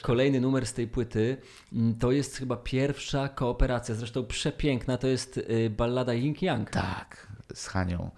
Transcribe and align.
kolejny 0.00 0.40
numer 0.40 0.66
z 0.66 0.72
tej 0.72 0.88
płyty. 0.88 1.36
Mm, 1.72 1.94
To 1.94 2.12
jest 2.12 2.36
chyba 2.36 2.56
pierwsza 2.56 3.28
kooperacja, 3.28 3.94
zresztą 3.94 4.26
przepiękna. 4.26 4.98
To 4.98 5.06
jest 5.06 5.38
y, 5.38 5.70
ballada 5.70 6.14
Ying 6.14 6.42
Yang. 6.42 6.70
Tak, 6.70 7.26
z 7.54 7.66
Hanią. 7.66 8.10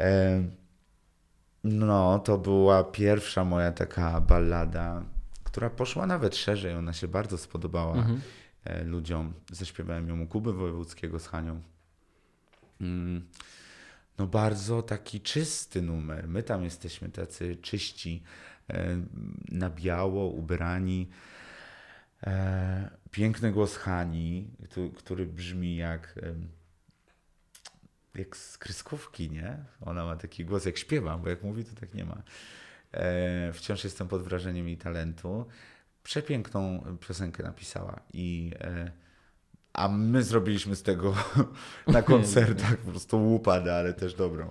E, 0.00 0.42
no, 1.64 2.18
to 2.18 2.38
była 2.38 2.84
pierwsza 2.84 3.44
moja 3.44 3.72
taka 3.72 4.20
ballada, 4.20 5.02
która 5.44 5.70
poszła 5.70 6.06
nawet 6.06 6.36
szerzej. 6.36 6.74
Ona 6.74 6.92
się 6.92 7.08
bardzo 7.08 7.38
spodobała 7.38 7.96
Mhm. 7.96 8.20
e, 8.64 8.84
ludziom. 8.84 9.32
Zaśpiewałem 9.52 10.08
ją 10.08 10.20
u 10.20 10.26
Kuby 10.26 10.52
Wojewódzkiego 10.52 11.18
z 11.18 11.26
Hanią. 11.26 11.60
Mm, 12.80 13.28
no 14.18 14.26
bardzo 14.26 14.82
taki 14.82 15.20
czysty 15.20 15.82
numer. 15.82 16.28
My 16.28 16.42
tam 16.42 16.64
jesteśmy 16.64 17.08
tacy 17.08 17.56
czyści, 17.56 18.22
na 19.48 19.70
biało, 19.70 20.26
ubrani. 20.26 21.08
E, 22.26 22.90
piękny 23.10 23.52
głos 23.52 23.76
Hani, 23.76 24.50
który, 24.96 25.26
brzmi 25.26 25.76
jak, 25.76 26.20
jak 28.14 28.36
z 28.36 28.58
kreskówki, 28.58 29.30
nie? 29.30 29.56
Ona 29.80 30.04
ma 30.04 30.16
taki 30.16 30.44
głos 30.44 30.64
jak 30.64 30.78
śpiewa, 30.78 31.18
bo 31.18 31.28
jak 31.28 31.42
mówi, 31.42 31.64
to 31.64 31.80
tak 31.80 31.94
nie 31.94 32.04
ma. 32.04 32.22
E, 32.92 33.52
wciąż 33.52 33.84
jestem 33.84 34.08
pod 34.08 34.22
wrażeniem 34.22 34.68
jej 34.68 34.76
talentu. 34.76 35.46
Przepiękną 36.02 36.84
piosenkę 37.00 37.42
napisała 37.42 38.00
i 38.12 38.52
e, 38.60 38.90
a 39.72 39.88
my 39.88 40.22
zrobiliśmy 40.22 40.76
z 40.76 40.82
tego 40.82 41.14
na 41.86 42.02
koncertach 42.12 42.76
po 42.76 42.90
prostu 42.90 43.24
łupadę, 43.24 43.74
ale 43.74 43.94
też 43.94 44.14
dobrą. 44.14 44.50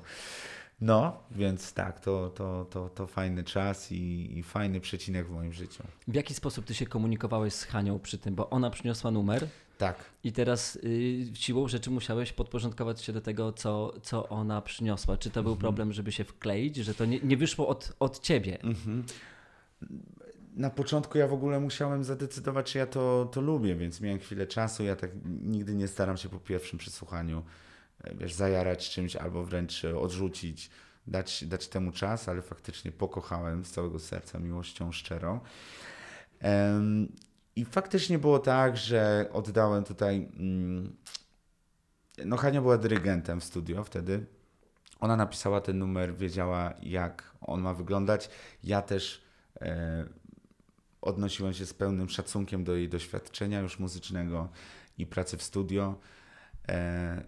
No, 0.82 1.24
więc 1.32 1.74
tak, 1.74 2.00
to, 2.00 2.30
to, 2.30 2.66
to, 2.70 2.90
to 2.90 3.08
fajny 3.08 3.44
czas 3.44 3.92
i, 3.92 4.38
i 4.38 4.44
fajny 4.44 4.80
przecinek 4.80 5.28
w 5.28 5.32
moim 5.32 5.54
życiu. 5.54 5.84
W 6.08 6.16
jaki 6.16 6.34
sposób 6.34 6.66
ty 6.66 6.74
się 6.74 6.86
komunikowałeś 6.86 7.54
z 7.54 7.64
Hanią 7.64 8.00
przy 8.00 8.18
tym? 8.18 8.36
Bo 8.36 8.50
ona 8.50 8.70
przyniosła 8.70 9.12
numer 9.12 9.48
Tak. 9.78 10.06
i 10.24 10.32
teraz 10.32 10.76
y, 10.76 11.26
siłą 11.34 11.68
rzeczy 11.68 11.92
musiałeś 11.92 12.34
podporządkować 12.34 13.02
się 13.02 13.14
do 13.14 13.22
tego, 13.22 13.54
co, 13.54 13.94
co 14.02 14.30
ona 14.30 14.62
przyniosła. 14.62 15.18
Czy 15.18 15.30
to 15.30 15.44
był 15.44 15.56
problem, 15.56 15.94
żeby 15.94 16.12
się 16.12 16.24
wkleić, 16.24 16.76
że 16.76 16.94
to 16.94 17.06
nie, 17.06 17.20
nie 17.20 17.38
wyszło 17.38 17.68
od, 17.68 17.94
od 18.00 18.20
ciebie? 18.20 18.58
Na 20.56 20.70
początku 20.70 21.18
ja 21.18 21.28
w 21.28 21.34
ogóle 21.34 21.60
musiałem 21.60 22.04
zadecydować, 22.04 22.72
czy 22.72 22.78
ja 22.78 22.86
to, 22.86 23.30
to 23.32 23.42
lubię, 23.42 23.76
więc 23.76 24.02
miałem 24.02 24.20
chwilę 24.20 24.48
czasu. 24.48 24.84
Ja 24.84 24.96
tak 24.96 25.12
nigdy 25.42 25.76
nie 25.76 25.88
staram 25.88 26.18
się 26.18 26.30
po 26.30 26.40
pierwszym 26.40 26.80
przesłuchaniu 26.80 27.44
wiesz, 28.14 28.34
zajarać 28.34 28.90
czymś 28.90 29.16
albo 29.16 29.44
wręcz 29.44 29.86
e, 29.86 30.00
odrzucić, 30.00 30.70
dać, 31.08 31.44
dać 31.46 31.68
temu 31.68 31.92
czas, 31.92 32.30
ale 32.30 32.42
faktycznie 32.42 32.92
pokochałem 32.92 33.66
z 33.66 33.72
całego 33.72 34.00
serca 34.00 34.40
miłością 34.40 34.92
szczerą. 34.92 35.40
I 37.56 37.66
faktycznie 37.66 38.20
było 38.20 38.40
tak, 38.40 38.78
że 38.78 39.30
oddałem 39.34 39.84
tutaj. 39.84 40.30
Mm, 40.40 40.96
no, 42.26 42.38
Hania 42.38 42.62
była 42.62 42.78
dyrygentem 42.78 43.40
w 43.42 43.44
studio 43.44 43.84
wtedy. 43.84 44.26
Ona 45.00 45.16
napisała 45.16 45.62
ten 45.62 45.78
numer, 45.78 46.16
wiedziała, 46.16 46.74
jak 46.82 47.36
on 47.42 47.62
ma 47.62 47.74
wyglądać. 47.74 48.30
Ja 48.64 48.82
też 48.82 49.22
e, 49.62 50.06
odnosiłem 51.02 51.54
się 51.54 51.66
z 51.66 51.74
pełnym 51.74 52.10
szacunkiem 52.10 52.64
do 52.64 52.76
jej 52.76 52.90
doświadczenia 52.90 53.60
już 53.60 53.80
muzycznego 53.80 54.50
i 54.98 55.06
pracy 55.06 55.38
w 55.38 55.44
studio. 55.44 55.96
E, 56.70 57.24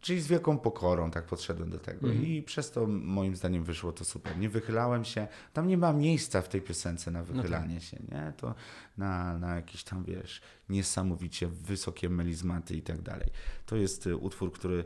czyli 0.00 0.20
z 0.20 0.26
wielką 0.26 0.58
pokorą 0.58 1.10
tak 1.10 1.26
podszedłem 1.26 1.70
do 1.70 1.78
tego 1.78 2.08
i 2.12 2.42
przez 2.42 2.70
to 2.70 2.86
moim 2.86 3.36
zdaniem 3.36 3.64
wyszło 3.64 3.92
to 3.92 4.04
super. 4.04 4.38
Nie 4.38 4.48
wychylałem 4.48 5.04
się, 5.04 5.26
tam 5.52 5.68
nie 5.68 5.76
ma 5.78 5.92
miejsca 5.92 6.42
w 6.42 6.48
tej 6.48 6.62
piosence 6.62 7.10
na 7.10 7.22
wychylanie 7.24 7.80
się, 7.80 7.96
nie? 8.12 8.32
To 8.36 8.54
na, 8.98 9.38
na 9.38 9.56
jakieś 9.56 9.84
tam, 9.84 10.04
wiesz, 10.04 10.40
niesamowicie 10.68 11.46
wysokie 11.48 12.08
melizmaty 12.08 12.76
i 12.76 12.82
tak 12.82 13.02
dalej. 13.02 13.28
To 13.66 13.76
jest 13.76 14.06
y, 14.06 14.16
utwór, 14.16 14.52
który 14.52 14.84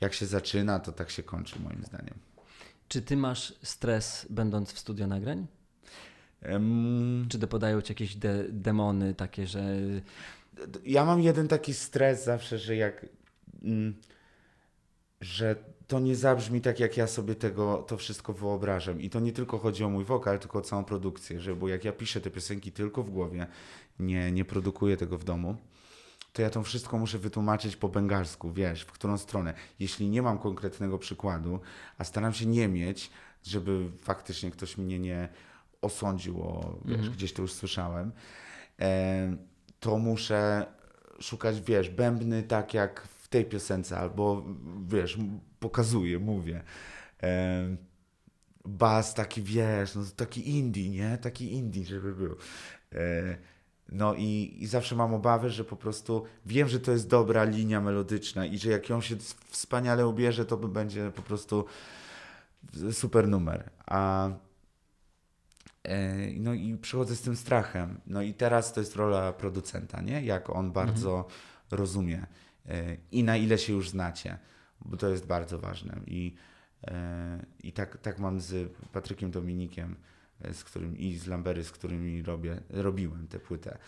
jak 0.00 0.14
się 0.14 0.26
zaczyna, 0.26 0.78
to 0.80 0.92
tak 0.92 1.10
się 1.10 1.22
kończy 1.22 1.60
moim 1.60 1.82
zdaniem. 1.84 2.14
Czy 2.88 3.02
ty 3.02 3.16
masz 3.16 3.54
stres 3.62 4.26
będąc 4.30 4.72
w 4.72 4.78
studio 4.78 5.06
nagrań? 5.06 5.46
Em, 6.42 7.26
Czy 7.28 7.38
dopodają 7.38 7.82
ci 7.82 7.92
jakieś 7.92 8.16
de- 8.16 8.48
demony 8.48 9.14
takie, 9.14 9.46
że 9.46 9.76
Ja 10.84 11.04
mam 11.04 11.20
jeden 11.20 11.48
taki 11.48 11.74
stres 11.74 12.24
zawsze, 12.24 12.58
że 12.58 12.76
jak. 12.76 13.06
Mm, 13.64 13.94
że 15.20 15.56
to 15.86 16.00
nie 16.00 16.16
zabrzmi 16.16 16.60
tak, 16.60 16.80
jak 16.80 16.96
ja 16.96 17.06
sobie 17.06 17.34
tego, 17.34 17.84
to 17.88 17.96
wszystko 17.96 18.32
wyobrażam. 18.32 19.00
I 19.00 19.10
to 19.10 19.20
nie 19.20 19.32
tylko 19.32 19.58
chodzi 19.58 19.84
o 19.84 19.88
mój 19.88 20.04
wokal, 20.04 20.38
tylko 20.38 20.58
o 20.58 20.62
całą 20.62 20.84
produkcję. 20.84 21.40
Że, 21.40 21.56
bo 21.56 21.68
jak 21.68 21.84
ja 21.84 21.92
piszę 21.92 22.20
te 22.20 22.30
piosenki 22.30 22.72
tylko 22.72 23.02
w 23.02 23.10
głowie, 23.10 23.46
nie, 23.98 24.32
nie 24.32 24.44
produkuję 24.44 24.96
tego 24.96 25.18
w 25.18 25.24
domu, 25.24 25.56
to 26.32 26.42
ja 26.42 26.50
to 26.50 26.62
wszystko 26.62 26.98
muszę 26.98 27.18
wytłumaczyć 27.18 27.76
po 27.76 27.88
bengalsku, 27.88 28.52
wiesz, 28.52 28.82
w 28.82 28.92
którą 28.92 29.18
stronę. 29.18 29.54
Jeśli 29.78 30.08
nie 30.08 30.22
mam 30.22 30.38
konkretnego 30.38 30.98
przykładu, 30.98 31.60
a 31.98 32.04
staram 32.04 32.32
się 32.32 32.46
nie 32.46 32.68
mieć, 32.68 33.10
żeby 33.42 33.90
faktycznie 34.02 34.50
ktoś 34.50 34.78
mnie 34.78 34.98
nie 34.98 35.28
osądził, 35.82 36.42
o, 36.42 36.78
wiesz, 36.84 37.10
gdzieś 37.10 37.32
to 37.32 37.42
już 37.42 37.52
słyszałem, 37.52 38.12
e, 38.80 39.36
to 39.80 39.98
muszę 39.98 40.66
szukać, 41.20 41.60
wiesz, 41.60 41.90
bębny 41.90 42.42
tak 42.42 42.74
jak 42.74 43.08
w 43.08 43.13
tej 43.34 43.44
piosence, 43.44 43.98
albo 43.98 44.44
wiesz, 44.88 45.18
pokazuję, 45.60 46.18
mówię. 46.18 46.62
E, 47.22 47.76
bas 48.64 49.14
taki, 49.14 49.42
wiesz, 49.42 49.94
no 49.94 50.02
taki 50.16 50.50
indie, 50.50 50.90
nie? 50.90 51.18
Taki 51.18 51.52
indie, 51.52 51.84
żeby 51.84 52.14
był. 52.14 52.36
E, 52.92 53.36
no 53.88 54.14
i, 54.14 54.56
i 54.60 54.66
zawsze 54.66 54.96
mam 54.96 55.14
obawy, 55.14 55.50
że 55.50 55.64
po 55.64 55.76
prostu 55.76 56.24
wiem, 56.46 56.68
że 56.68 56.80
to 56.80 56.92
jest 56.92 57.08
dobra 57.08 57.44
linia 57.44 57.80
melodyczna 57.80 58.46
i 58.46 58.58
że 58.58 58.70
jak 58.70 58.88
ją 58.88 59.00
się 59.00 59.16
wspaniale 59.48 60.06
ubierze, 60.08 60.44
to 60.44 60.56
będzie 60.56 61.10
po 61.10 61.22
prostu 61.22 61.64
super 62.92 63.28
numer. 63.28 63.70
A 63.86 64.30
E, 65.84 66.14
No 66.36 66.54
i 66.54 66.76
przychodzę 66.76 67.16
z 67.16 67.20
tym 67.20 67.36
strachem. 67.36 68.00
No 68.06 68.22
i 68.22 68.34
teraz 68.34 68.72
to 68.72 68.80
jest 68.80 68.96
rola 68.96 69.32
producenta, 69.32 70.00
nie? 70.00 70.24
Jak 70.24 70.50
on 70.50 70.72
bardzo 70.72 71.26
rozumie 71.70 72.18
e, 72.18 72.26
i 73.12 73.24
na 73.24 73.36
ile 73.36 73.58
się 73.58 73.72
już 73.72 73.90
znacie, 73.90 74.38
bo 74.84 74.96
to 74.96 75.08
jest 75.08 75.26
bardzo 75.26 75.58
ważne. 75.58 76.00
I, 76.06 76.34
e, 76.86 77.46
i 77.62 77.72
tak, 77.72 77.98
tak 77.98 78.18
mam 78.18 78.40
z 78.40 78.72
Patrykiem 78.92 79.30
Dominikiem 79.30 79.96
e, 80.40 80.54
z 80.54 80.64
którym, 80.64 80.98
i 80.98 81.16
z 81.16 81.26
Lambery, 81.26 81.64
z 81.64 81.70
którymi 81.70 82.22
robię, 82.22 82.60
robiłem 82.70 83.28
tę 83.28 83.38
płytę, 83.38 83.78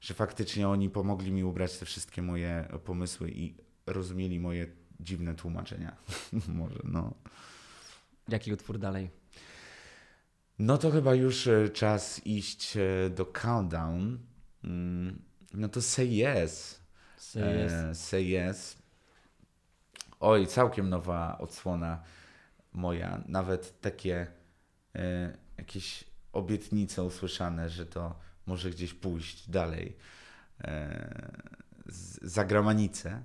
że 0.00 0.14
faktycznie 0.14 0.68
oni 0.68 0.90
pomogli 0.90 1.32
mi 1.32 1.44
ubrać 1.44 1.78
te 1.78 1.86
wszystkie 1.86 2.22
moje 2.22 2.68
pomysły 2.84 3.30
i 3.30 3.54
rozumieli 3.86 4.40
moje 4.40 4.66
dziwne 5.00 5.34
tłumaczenia. 5.34 5.96
Może, 6.48 6.80
no. 6.84 7.14
jaki 8.28 8.52
utwór 8.52 8.78
dalej? 8.78 9.10
No 10.58 10.78
to 10.78 10.90
chyba 10.90 11.14
już 11.14 11.46
e, 11.46 11.68
czas 11.68 12.26
iść 12.26 12.78
do 13.10 13.26
countdown. 13.26 14.18
Mm, 14.64 15.22
No 15.54 15.68
to 15.68 15.82
say 15.82 16.06
yes. 16.06 16.81
Say 17.22 17.64
yes. 17.64 17.72
E, 17.72 17.94
say 17.94 18.22
yes. 18.22 18.78
Oj, 20.20 20.46
całkiem 20.46 20.88
nowa 20.88 21.38
odsłona 21.38 22.02
moja. 22.72 23.22
Nawet 23.28 23.80
takie 23.80 24.26
e, 24.94 25.32
jakieś 25.58 26.04
obietnice 26.32 27.02
usłyszane, 27.02 27.70
że 27.70 27.86
to 27.86 28.18
może 28.46 28.70
gdzieś 28.70 28.94
pójść 28.94 29.50
dalej. 29.50 29.96
E, 30.64 31.32
za 32.22 32.44
granicę. 32.44 33.22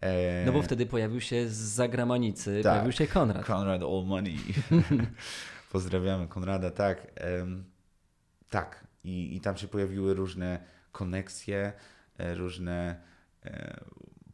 E, 0.00 0.44
No 0.46 0.52
bo 0.52 0.62
wtedy 0.62 0.86
pojawił 0.86 1.20
się 1.20 1.48
z 1.48 1.56
zagranicy, 1.56 2.60
Tak. 2.62 2.72
pojawił 2.72 2.92
się 2.92 3.06
Konrad. 3.06 3.46
Konrad 3.46 3.82
All 3.82 4.04
Money. 4.06 4.38
Pozdrawiamy 5.72 6.28
Konrada, 6.28 6.70
tak. 6.70 7.06
tak. 8.50 8.84
I, 9.04 9.36
I 9.36 9.40
tam 9.40 9.56
się 9.56 9.68
pojawiły 9.68 10.14
różne 10.14 10.58
koneksje, 10.92 11.72
różne 12.18 13.00
e, 13.44 13.80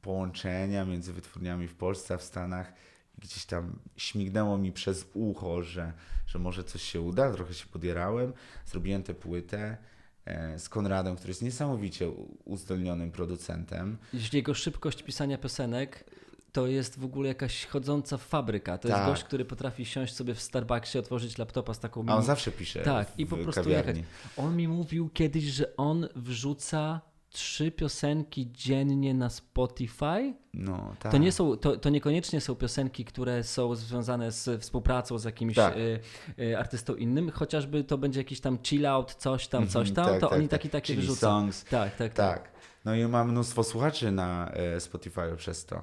połączenia 0.03 0.85
między 0.85 1.13
wytwórniami 1.13 1.69
w 1.69 1.75
Polsce 1.75 2.15
a 2.15 2.19
w 2.19 2.23
Stanach. 2.23 2.73
Gdzieś 3.19 3.47
tam 3.47 3.79
śmignęło 3.97 4.59
mi 4.59 4.73
przez 4.73 5.07
ucho, 5.15 5.63
że, 5.63 5.93
że 6.27 6.39
może 6.39 6.65
coś 6.65 6.83
się 6.83 7.01
uda. 7.01 7.33
Trochę 7.33 7.55
się 7.55 7.67
podierałem. 7.67 8.33
Zrobiłem 8.67 9.03
tę 9.03 9.15
płytę 9.15 9.77
e, 10.25 10.59
z 10.59 10.69
Konradem, 10.69 11.17
który 11.17 11.31
jest 11.31 11.43
niesamowicie 11.43 12.11
uzdolnionym 12.45 13.13
producentem. 13.13 13.99
Jeśli 14.13 14.37
jego 14.37 14.55
szybkość 14.55 15.03
pisania 15.03 15.39
piosenek 15.39 16.05
to 16.53 16.67
jest 16.67 16.99
w 16.99 17.05
ogóle 17.05 17.29
jakaś 17.29 17.67
chodząca 17.67 18.17
fabryka. 18.19 18.79
To 18.79 18.89
Tak. 18.89 18.97
jest 18.97 19.11
gość, 19.11 19.25
który 19.25 19.45
potrafi 19.45 19.85
siąść 19.85 20.15
sobie 20.15 20.35
w 20.35 20.41
Starbucksie, 20.41 20.99
otworzyć 20.99 21.39
laptopa 21.39 21.75
z 21.75 21.79
taką 21.81 22.01
A 22.01 22.13
on 22.13 22.17
mini... 22.19 22.27
zawsze 22.27 22.51
pisze 22.53 22.83
Tak, 22.83 23.09
i 23.19 23.27
po 23.27 23.37
prostu 23.37 23.63
kawiarni. 23.63 24.01
jechać. 24.01 24.13
On 24.37 24.57
mi 24.57 24.69
mówił 24.69 25.09
kiedyś, 25.15 25.45
że 25.45 25.77
on 25.77 26.09
wrzuca 26.17 27.01
trzy 27.31 27.71
piosenki 27.71 28.53
dziennie 28.53 29.15
na 29.15 29.31
Spotify. 29.31 30.35
No, 30.55 30.95
tak. 30.99 31.13
To, 31.13 31.19
nie 31.19 31.33
są, 31.33 31.57
to, 31.57 31.77
to 31.77 31.91
niekoniecznie 31.91 32.41
są 32.41 32.55
piosenki, 32.55 33.05
które 33.05 33.45
są 33.45 33.75
związane 33.75 34.33
z 34.33 34.63
współpracą 34.63 35.19
z 35.19 35.25
jakimś 35.25 35.55
Tak. 35.55 35.77
y, 35.77 36.01
y, 36.39 36.59
artystą 36.59 36.95
innym, 36.95 37.31
chociażby 37.31 37.85
to 37.85 37.99
będzie 37.99 38.21
jakiś 38.21 38.41
tam 38.41 38.59
chill 38.63 38.87
out, 38.87 39.15
coś 39.15 39.49
tam, 39.49 39.69
coś 39.69 39.89
Mhm, 39.89 39.95
tam, 39.97 40.05
tak, 40.13 40.21
to 40.21 40.29
tak, 40.29 40.39
oni 40.39 40.49
tak. 40.49 40.61
taki 40.61 40.71
takie 40.71 40.95
wyrzucą. 40.95 41.21
songs. 41.21 41.65
Tak, 41.65 41.97
tak, 41.97 42.15
tak. 42.15 42.39
Tak. 42.39 42.53
No 42.85 42.95
i 42.95 43.07
mam 43.07 43.31
mnóstwo 43.31 43.65
słuchaczy 43.65 44.13
na 44.13 44.51
e, 44.53 44.81
Spotify 44.81 45.37
przez 45.37 45.67
to. 45.67 45.83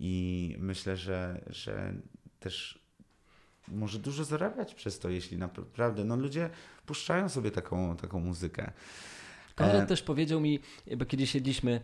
I 0.00 0.56
myślę, 0.58 0.96
że, 0.96 1.40
że 1.46 1.94
też 2.40 2.84
może 3.68 3.98
dużo 3.98 4.24
zarabiać 4.24 4.74
przez 4.74 4.98
to, 4.98 5.08
jeśli 5.08 5.38
naprawdę, 5.38 6.04
no 6.04 6.16
ludzie 6.16 6.50
puszczają 6.86 7.28
sobie 7.28 7.50
taką, 7.50 7.96
taką 7.96 8.20
muzykę. 8.20 8.72
Konrad 9.54 9.82
E, 9.82 9.86
też 9.86 10.02
powiedział 10.02 10.40
mi, 10.40 10.60
bo 10.96 11.04
kiedyś 11.04 11.30
siedliśmy 11.30 11.80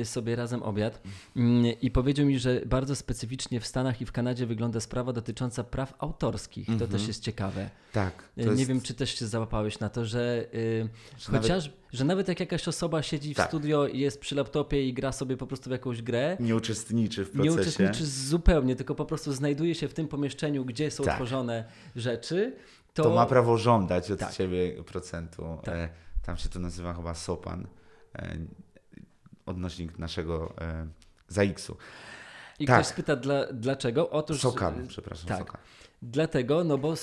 y, 0.00 0.04
sobie 0.04 0.36
razem 0.36 0.62
obiad 0.62 1.00
mm, 1.36 1.64
i 1.82 1.90
powiedział 1.90 2.26
mi, 2.26 2.38
że 2.38 2.60
bardzo 2.66 2.96
specyficznie 2.96 3.60
w 3.60 3.66
Stanach 3.66 4.00
i 4.00 4.06
w 4.06 4.12
Kanadzie 4.12 4.46
wygląda 4.46 4.80
sprawa 4.80 5.12
dotycząca 5.12 5.64
praw 5.64 5.94
autorskich. 5.98 6.66
To 6.66 6.72
Mhm. 6.72 6.90
też 6.90 7.06
jest 7.08 7.22
ciekawe. 7.22 7.70
Tak. 7.92 8.28
to 8.36 8.40
Y, 8.40 8.44
Nie 8.44 8.50
jest- 8.52 8.64
wiem, 8.66 8.80
czy 8.80 8.94
też 8.94 9.18
się 9.18 9.26
załapałeś 9.26 9.78
na 9.80 9.88
to, 9.88 10.04
że 10.04 10.46
y, 10.54 10.88
że 11.18 11.32
nawet 11.32 11.42
chociaż, 11.42 11.70
że 11.92 12.04
nawet 12.04 12.28
jak 12.28 12.40
jakaś 12.40 12.68
osoba 12.68 13.02
siedzi 13.02 13.34
w 13.34 13.36
Tak. 13.36 13.48
studio 13.48 13.86
i 13.86 13.98
jest 13.98 14.20
przy 14.20 14.34
laptopie 14.34 14.88
i 14.88 14.92
gra 14.94 15.12
sobie 15.12 15.36
po 15.36 15.46
prostu 15.46 15.70
w 15.70 15.72
jakąś 15.72 16.02
grę, 16.02 16.36
nie 16.40 16.56
uczestniczy 16.56 17.24
w 17.24 17.28
nie 17.28 17.32
procesie. 17.42 17.60
uczestniczy 17.60 18.06
zupełnie, 18.06 18.76
tylko 18.76 18.94
po 18.94 19.04
prostu 19.04 19.32
znajduje 19.32 19.74
się 19.74 19.88
w 19.88 19.94
tym 19.94 20.08
pomieszczeniu, 20.08 20.64
gdzie 20.64 20.90
są 20.90 21.04
Tak. 21.04 21.14
tworzone 21.14 21.64
rzeczy, 21.96 22.56
to, 22.94 23.02
to... 23.02 23.14
ma 23.14 23.26
prawo 23.26 23.58
żądać 23.58 24.10
od 24.10 24.18
Tak. 24.20 24.32
ciebie 24.34 24.72
procentu. 24.86 25.42
Tak. 25.64 25.90
Tam 26.26 26.36
się 26.36 26.48
to 26.48 26.58
nazywa 26.58 26.94
chyba 26.94 27.14
SOPAN, 27.14 27.66
e, 28.16 28.36
odnośnik 29.46 29.98
naszego 29.98 30.54
e, 30.60 30.86
ZAX-u. 31.28 31.76
I 32.58 32.66
tak. 32.66 32.76
ktoś 32.76 32.86
spyta, 32.86 33.16
dla, 33.16 33.52
dlaczego? 33.52 34.10
Otóż 34.10 34.40
SOKAN, 34.40 34.86
przepraszam, 34.88 35.28
tak. 35.28 35.38
SOKAN. 35.38 35.60
Dlatego, 36.02 36.64
no 36.64 36.78
bo 36.78 36.94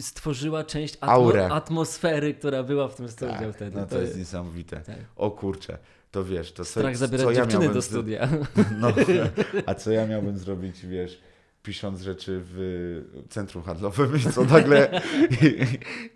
stworzyła 0.00 0.64
część 0.64 0.98
atmo- 0.98 1.52
atmosfery, 1.52 2.34
która 2.34 2.62
była 2.62 2.88
w 2.88 2.94
tym 2.94 3.08
studiu 3.08 3.34
Tak, 3.38 3.54
wtedy. 3.54 3.76
no 3.80 3.86
to, 3.86 4.00
jest 4.00 4.16
niesamowite. 4.18 4.80
tak. 4.80 4.96
O 5.16 5.30
kurczę, 5.30 5.78
to 6.10 6.24
wiesz, 6.24 6.52
to 6.52 6.64
co, 6.64 6.70
Strach 6.70 6.96
zabierać 6.96 7.26
co 7.26 7.30
ja 7.30 7.46
dziewczyny 7.46 7.74
do 7.74 7.82
studia. 7.82 8.28
No, 8.80 8.92
a 9.66 9.74
co 9.74 9.90
ja 9.90 10.06
miałbym 10.06 10.38
zrobić, 10.38 10.86
wiesz, 10.86 11.20
pisząc 11.62 12.00
rzeczy 12.00 12.40
w 12.44 13.24
centrum 13.28 13.62
handlowym 13.64 14.16
i 14.16 14.32
co 14.32 14.44
nagle, 14.44 15.00
i, 15.42 15.56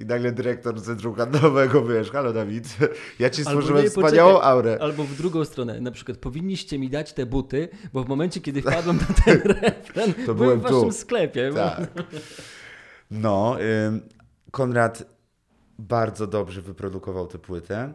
i 0.03 0.07
nagle 0.07 0.33
dyrektor 0.33 0.83
centrum 0.83 1.15
handlowego, 1.15 1.85
wiesz, 1.85 2.11
halo 2.11 2.33
Dawid, 2.33 2.77
ja 3.19 3.31
ci 3.31 3.43
stworzyłem 3.43 3.83
nie, 3.85 3.91
wspaniałą 3.91 4.33
poczekaj. 4.33 4.53
aurę. 4.53 4.79
Albo 4.81 5.05
w 5.05 5.17
drugą 5.17 5.45
stronę, 5.45 5.81
na 5.81 5.91
przykład 5.91 6.19
powinniście 6.19 6.79
mi 6.79 6.91
dać 6.91 7.13
te 7.13 7.27
buty, 7.27 7.69
bo 7.93 8.05
w 8.05 8.09
momencie, 8.09 8.41
kiedy 8.41 8.63
wpadłem 8.63 8.97
na 8.97 9.07
ten 9.25 9.43
refren, 9.63 10.13
byłem 10.25 10.37
byłem 10.37 10.61
w 10.61 10.63
waszym 10.63 10.81
tu. 10.81 10.93
sklepie. 10.93 11.51
Tak. 11.55 11.93
No, 13.11 13.57
ym, 13.87 14.01
Konrad 14.51 15.15
bardzo 15.79 16.27
dobrze 16.27 16.63
wyprodukował 16.63 17.27
tę 17.27 17.39
płytę 17.39 17.93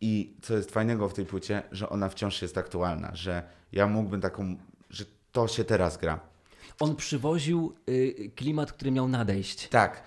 i 0.00 0.36
co 0.42 0.56
jest 0.56 0.70
fajnego 0.70 1.08
w 1.08 1.14
tej 1.14 1.26
płycie, 1.26 1.62
że 1.72 1.88
ona 1.88 2.08
wciąż 2.08 2.42
jest 2.42 2.58
aktualna, 2.58 3.10
że 3.14 3.42
ja 3.72 3.86
mógłbym 3.86 4.20
taką, 4.20 4.56
że 4.90 5.04
to 5.32 5.48
się 5.48 5.64
teraz 5.64 5.98
gra. 5.98 6.31
On 6.80 6.96
przywoził 6.96 7.74
y, 7.88 8.30
klimat, 8.36 8.72
który 8.72 8.90
miał 8.90 9.08
nadejść. 9.08 9.68
Tak. 9.68 10.04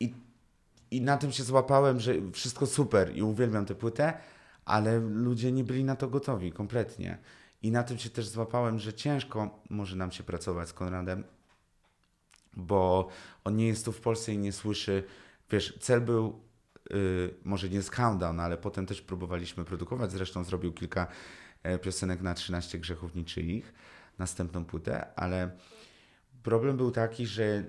I, 0.00 0.14
I 0.90 1.00
na 1.00 1.16
tym 1.16 1.32
się 1.32 1.42
złapałem, 1.42 2.00
że 2.00 2.14
wszystko 2.32 2.66
super 2.66 3.16
i 3.16 3.22
uwielbiam 3.22 3.66
tę 3.66 3.74
płytę, 3.74 4.12
ale 4.64 4.98
ludzie 4.98 5.52
nie 5.52 5.64
byli 5.64 5.84
na 5.84 5.96
to 5.96 6.08
gotowi 6.08 6.52
kompletnie. 6.52 7.18
I 7.62 7.70
na 7.70 7.82
tym 7.82 7.98
się 7.98 8.10
też 8.10 8.28
złapałem, 8.28 8.78
że 8.78 8.92
ciężko 8.92 9.60
może 9.70 9.96
nam 9.96 10.12
się 10.12 10.22
pracować 10.22 10.68
z 10.68 10.72
Konradem, 10.72 11.24
bo 12.56 13.08
on 13.44 13.56
nie 13.56 13.66
jest 13.66 13.84
tu 13.84 13.92
w 13.92 14.00
Polsce 14.00 14.32
i 14.32 14.38
nie 14.38 14.52
słyszy. 14.52 15.04
Wiesz, 15.50 15.78
cel 15.80 16.00
był 16.00 16.40
y, 16.90 17.34
może 17.44 17.68
nie 17.68 17.82
z 17.82 17.90
Countdown, 17.90 18.40
ale 18.40 18.56
potem 18.56 18.86
też 18.86 19.02
próbowaliśmy 19.02 19.64
produkować. 19.64 20.12
Zresztą 20.12 20.44
zrobił 20.44 20.72
kilka 20.72 21.06
e, 21.62 21.78
piosenek 21.78 22.20
na 22.22 22.34
13 22.34 22.78
grzechów 22.78 23.14
niczyich, 23.14 23.74
następną 24.18 24.64
płytę, 24.64 25.14
ale 25.16 25.50
problem 26.48 26.76
był 26.76 26.90
taki, 26.90 27.26
że 27.26 27.42
y, 27.42 27.64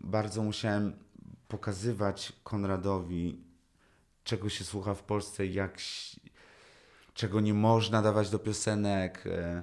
bardzo 0.00 0.42
musiałem 0.42 0.92
pokazywać 1.48 2.32
Konradowi, 2.44 3.44
czego 4.24 4.48
się 4.48 4.64
słucha 4.64 4.94
w 4.94 5.02
Polsce, 5.02 5.46
jak, 5.46 5.78
czego 7.14 7.40
nie 7.40 7.54
można 7.54 8.02
dawać 8.02 8.30
do 8.30 8.38
piosenek, 8.38 9.24
e, 9.26 9.62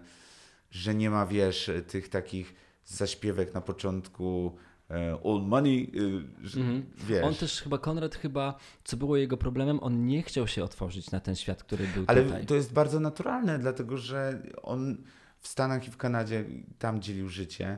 że 0.72 0.96
nie 0.96 1.10
ma, 1.10 1.26
wiesz, 1.26 1.72
tych 1.88 2.10
takich 2.10 2.56
zaśpiewek 2.86 3.54
na 3.54 3.62
początku 3.62 4.56
e, 4.92 5.24
old 5.24 5.44
money, 5.48 5.92
y, 5.96 6.58
Mhm. 6.60 6.86
wiesz. 6.98 7.24
On 7.24 7.36
też 7.36 7.62
chyba, 7.62 7.78
Konrad 7.78 8.16
chyba, 8.16 8.58
co 8.84 8.98
było 8.98 9.18
jego 9.18 9.38
problemem, 9.38 9.80
on 9.84 10.06
nie 10.06 10.24
chciał 10.24 10.48
się 10.48 10.64
otworzyć 10.64 11.12
na 11.12 11.20
ten 11.20 11.36
świat, 11.36 11.64
który 11.64 11.88
był 11.88 12.04
Ale 12.08 12.24
tutaj. 12.24 12.46
to 12.46 12.56
jest 12.56 12.74
bardzo 12.74 13.00
naturalne, 13.00 13.60
dlatego 13.60 13.98
że 13.98 14.42
on 14.62 14.98
w 15.40 15.48
Stanach 15.48 15.88
i 15.88 15.92
w 15.92 15.98
Kanadzie 15.98 16.46
tam 16.80 17.02
dzielił 17.02 17.30
życie 17.30 17.78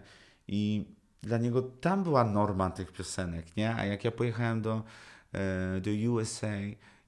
i 0.52 0.86
dla 1.22 1.38
niego 1.38 1.62
tam 1.62 2.04
była 2.04 2.24
norma 2.24 2.70
tych 2.70 2.92
piosenek, 2.92 3.58
nie? 3.58 3.76
A 3.76 3.86
jak 3.86 4.04
ja 4.04 4.12
pojechałem 4.12 4.62
do, 4.62 4.84
e, 5.34 5.82
do 5.82 6.12
USA 6.12 6.58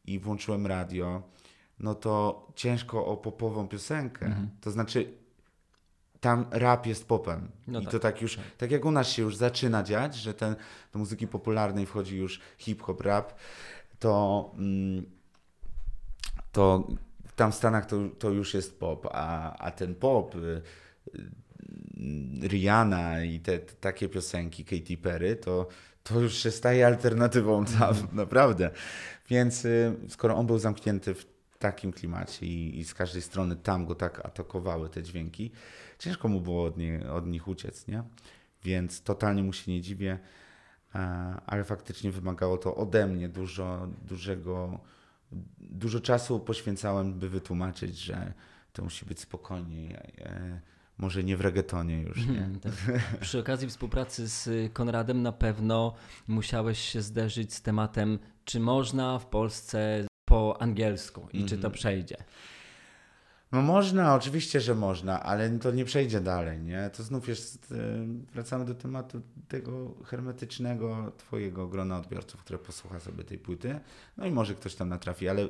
i 0.06 0.20
włączyłem 0.20 0.68
radio, 0.68 1.24
no 1.80 1.96
to 1.96 2.48
ciężko 2.56 3.06
o 3.06 3.18
popową 3.18 3.68
piosenkę. 3.68 4.26
Mhm. 4.26 4.50
To 4.62 4.72
znaczy 4.72 5.14
tam 6.20 6.46
rap 6.52 6.86
jest 6.86 7.08
popem. 7.08 7.52
No 7.68 7.80
I 7.80 7.84
tak, 7.84 7.92
to 7.92 8.00
tak 8.00 8.22
już, 8.22 8.40
tak 8.58 8.72
jak 8.72 8.86
u 8.86 8.92
nas 8.92 9.10
się 9.10 9.22
już 9.22 9.36
zaczyna 9.36 9.84
dziać, 9.84 10.16
że 10.16 10.34
ten, 10.34 10.56
do 10.94 11.00
muzyki 11.00 11.28
popularnej 11.28 11.86
wchodzi 11.86 12.18
już 12.18 12.42
hip-hop, 12.58 13.02
rap, 13.02 13.34
to, 14.00 14.52
mm, 14.58 15.06
to 16.52 16.88
tam 17.36 17.52
w 17.52 17.56
Stanach 17.56 17.86
to, 17.86 17.98
to 18.20 18.30
już 18.30 18.54
jest 18.54 18.80
pop, 18.80 19.08
a, 19.12 19.54
a 19.58 19.72
ten 19.72 19.96
pop, 19.96 20.36
y, 20.36 20.62
Rihanna 22.42 23.24
i 23.24 23.39
te, 23.39 23.59
te 23.59 23.74
takie 23.74 24.09
piosenki, 24.09 24.65
Katy 24.65 24.98
Perry, 24.98 25.36
to, 25.36 25.68
to 26.03 26.19
już 26.19 26.33
się 26.33 26.51
staje 26.51 26.88
alternatywą 26.88 27.65
tam, 27.65 27.95
naprawdę. 28.13 28.69
Więc 29.30 29.65
y, 29.65 29.95
skoro 30.09 30.36
on 30.36 30.48
był 30.48 30.59
zamknięty 30.59 31.13
w 31.13 31.25
takim 31.59 31.92
klimacie 31.92 32.45
i, 32.45 32.80
i 32.80 32.83
z 32.83 32.94
każdej 32.94 33.21
strony 33.21 33.56
tam 33.56 33.86
go 33.86 33.95
tak 33.95 34.25
atakowały 34.25 34.89
te 34.89 35.03
dźwięki, 35.03 35.51
ciężko 36.00 36.27
mu 36.27 36.42
było 36.42 36.65
od, 36.65 36.77
nie, 36.77 37.12
od 37.12 37.27
nich 37.27 37.48
uciec, 37.48 37.88
nie? 37.88 38.04
Więc 38.63 39.01
totalnie 39.01 39.44
mu 39.44 39.54
się 39.54 39.71
nie 39.71 39.81
dziwię, 39.81 40.19
e, 40.95 41.00
ale 41.45 41.63
faktycznie 41.63 42.12
wymagało 42.12 42.57
to 42.57 42.75
ode 42.75 43.07
mnie 43.07 43.30
dużo, 43.30 43.88
dużego, 44.07 44.80
dużo 45.59 46.00
czasu 46.00 46.39
poświęcałem, 46.39 47.13
by 47.13 47.30
wytłumaczyć, 47.30 47.97
że 47.97 48.33
to 48.73 48.83
musi 48.83 49.06
być 49.06 49.19
spokojniej, 49.19 49.94
e, 49.94 50.61
może 51.02 51.24
nie 51.24 51.38
w 51.38 51.42
reggaetonie 51.42 52.02
już, 52.02 52.18
nie? 52.28 52.38
Mhm, 52.38 52.60
tak. 52.60 52.74
Przy 53.22 53.40
okazji 53.40 53.68
współpracy 53.68 54.28
z 54.28 54.74
Konradem 54.74 55.22
na 55.22 55.31
pewno 55.31 55.94
musiałeś 56.28 56.80
się 56.80 57.02
zderzyć 57.02 57.54
z 57.54 57.62
tematem, 57.62 58.20
czy 58.46 58.60
można 58.60 59.20
w 59.20 59.26
Polsce 59.26 60.06
po 60.26 60.62
angielsku 60.62 61.28
i 61.34 61.40
czy 61.46 61.50
to 61.50 61.56
Mhm. 61.56 61.74
przejdzie. 61.74 62.18
No 63.52 63.62
można, 63.62 64.16
oczywiście, 64.16 64.62
że 64.62 64.76
można, 64.76 65.24
ale 65.24 65.50
to 65.60 65.72
nie 65.72 65.86
przejdzie 65.86 66.22
dalej, 66.22 66.60
nie? 66.62 66.90
To 66.98 67.04
znów 67.04 67.28
jest, 67.28 67.72
e, 67.72 67.76
wracamy 68.34 68.66
do 68.66 68.76
tematu 68.76 69.22
tego 69.48 69.94
hermetycznego 70.06 71.12
twojego 71.18 71.68
grona 71.68 71.98
odbiorców, 71.98 72.44
które 72.44 72.60
posłucha 72.60 73.00
sobie 73.00 73.24
tej 73.24 73.38
płyty, 73.38 73.80
no 74.18 74.26
i 74.26 74.31
może 74.31 74.56
ktoś 74.56 74.76
tam 74.76 74.90
natrafi, 74.90 75.30
ale 75.30 75.48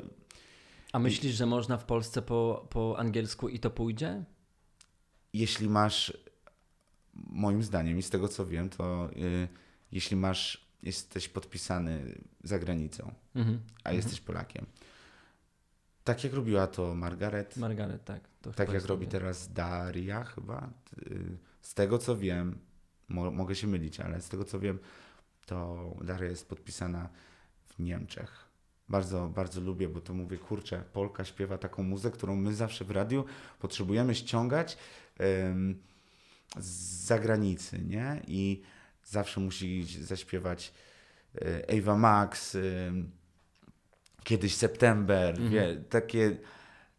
A 0.94 1.00
myślisz, 1.00 1.36
że 1.36 1.46
można 1.46 1.78
w 1.78 1.86
Polsce 1.86 2.22
po, 2.22 2.68
po 2.70 3.00
angielsku 3.00 3.50
i 3.50 3.60
to 3.60 3.70
pójdzie? 3.70 4.24
Jeśli 5.34 5.70
masz, 5.70 6.18
moim 7.14 7.64
zdaniem 7.64 7.98
i 7.98 8.02
z 8.02 8.10
tego 8.10 8.28
co 8.28 8.46
wiem, 8.46 8.70
to 8.70 9.10
y, 9.16 9.48
jeśli 9.92 10.18
masz, 10.18 10.66
jesteś 10.84 11.30
podpisany 11.30 12.16
za 12.44 12.60
granicą, 12.60 13.14
Mhm. 13.36 13.60
a 13.84 13.92
jesteś 13.92 14.22
Polakiem, 14.22 14.66
tak 16.04 16.24
jak 16.24 16.34
robiła 16.34 16.68
to 16.68 16.96
Margaret, 16.96 17.58
Margaret, 17.58 18.06
tak. 18.06 18.22
Tak 18.56 18.74
jak 18.74 18.86
robi 18.86 19.08
teraz 19.08 19.54
Daria 19.54 20.24
chyba, 20.24 20.70
y, 21.08 21.38
z 21.62 21.74
tego 21.74 21.98
co 21.98 22.18
wiem, 22.18 22.60
mo, 23.10 23.32
mogę 23.32 23.56
się 23.56 23.68
mylić, 23.68 24.00
ale 24.00 24.22
z 24.22 24.30
tego 24.30 24.46
co 24.46 24.60
wiem, 24.60 24.80
to 25.46 25.92
Daria 26.04 26.30
jest 26.30 26.50
podpisana 26.50 27.10
w 27.68 27.80
Niemczech. 27.80 28.51
Bardzo, 28.92 29.28
bardzo 29.36 29.62
lubię, 29.62 29.90
bo 29.90 30.02
to 30.02 30.14
mówię, 30.14 30.38
kurczę, 30.38 30.84
Polka 30.94 31.26
śpiewa 31.26 31.58
taką 31.58 31.84
muzykę, 31.84 32.18
którą 32.18 32.36
my 32.36 32.54
zawsze 32.54 32.86
w 32.86 32.92
radiu 32.92 33.26
potrzebujemy 33.60 34.16
ściągać 34.16 34.78
em, 35.18 35.82
z 36.58 36.68
zagranicy, 37.06 37.80
nie? 37.88 38.22
I 38.28 38.62
zawsze 39.04 39.40
musi 39.40 39.84
zaśpiewać 40.04 40.74
e, 41.42 41.80
Ava 41.80 41.98
Max, 41.98 42.56
em, 42.56 43.12
kiedyś 44.24 44.56
September, 44.56 45.30
Mhm. 45.30 45.52
wie, 45.52 45.84
takie 45.90 46.38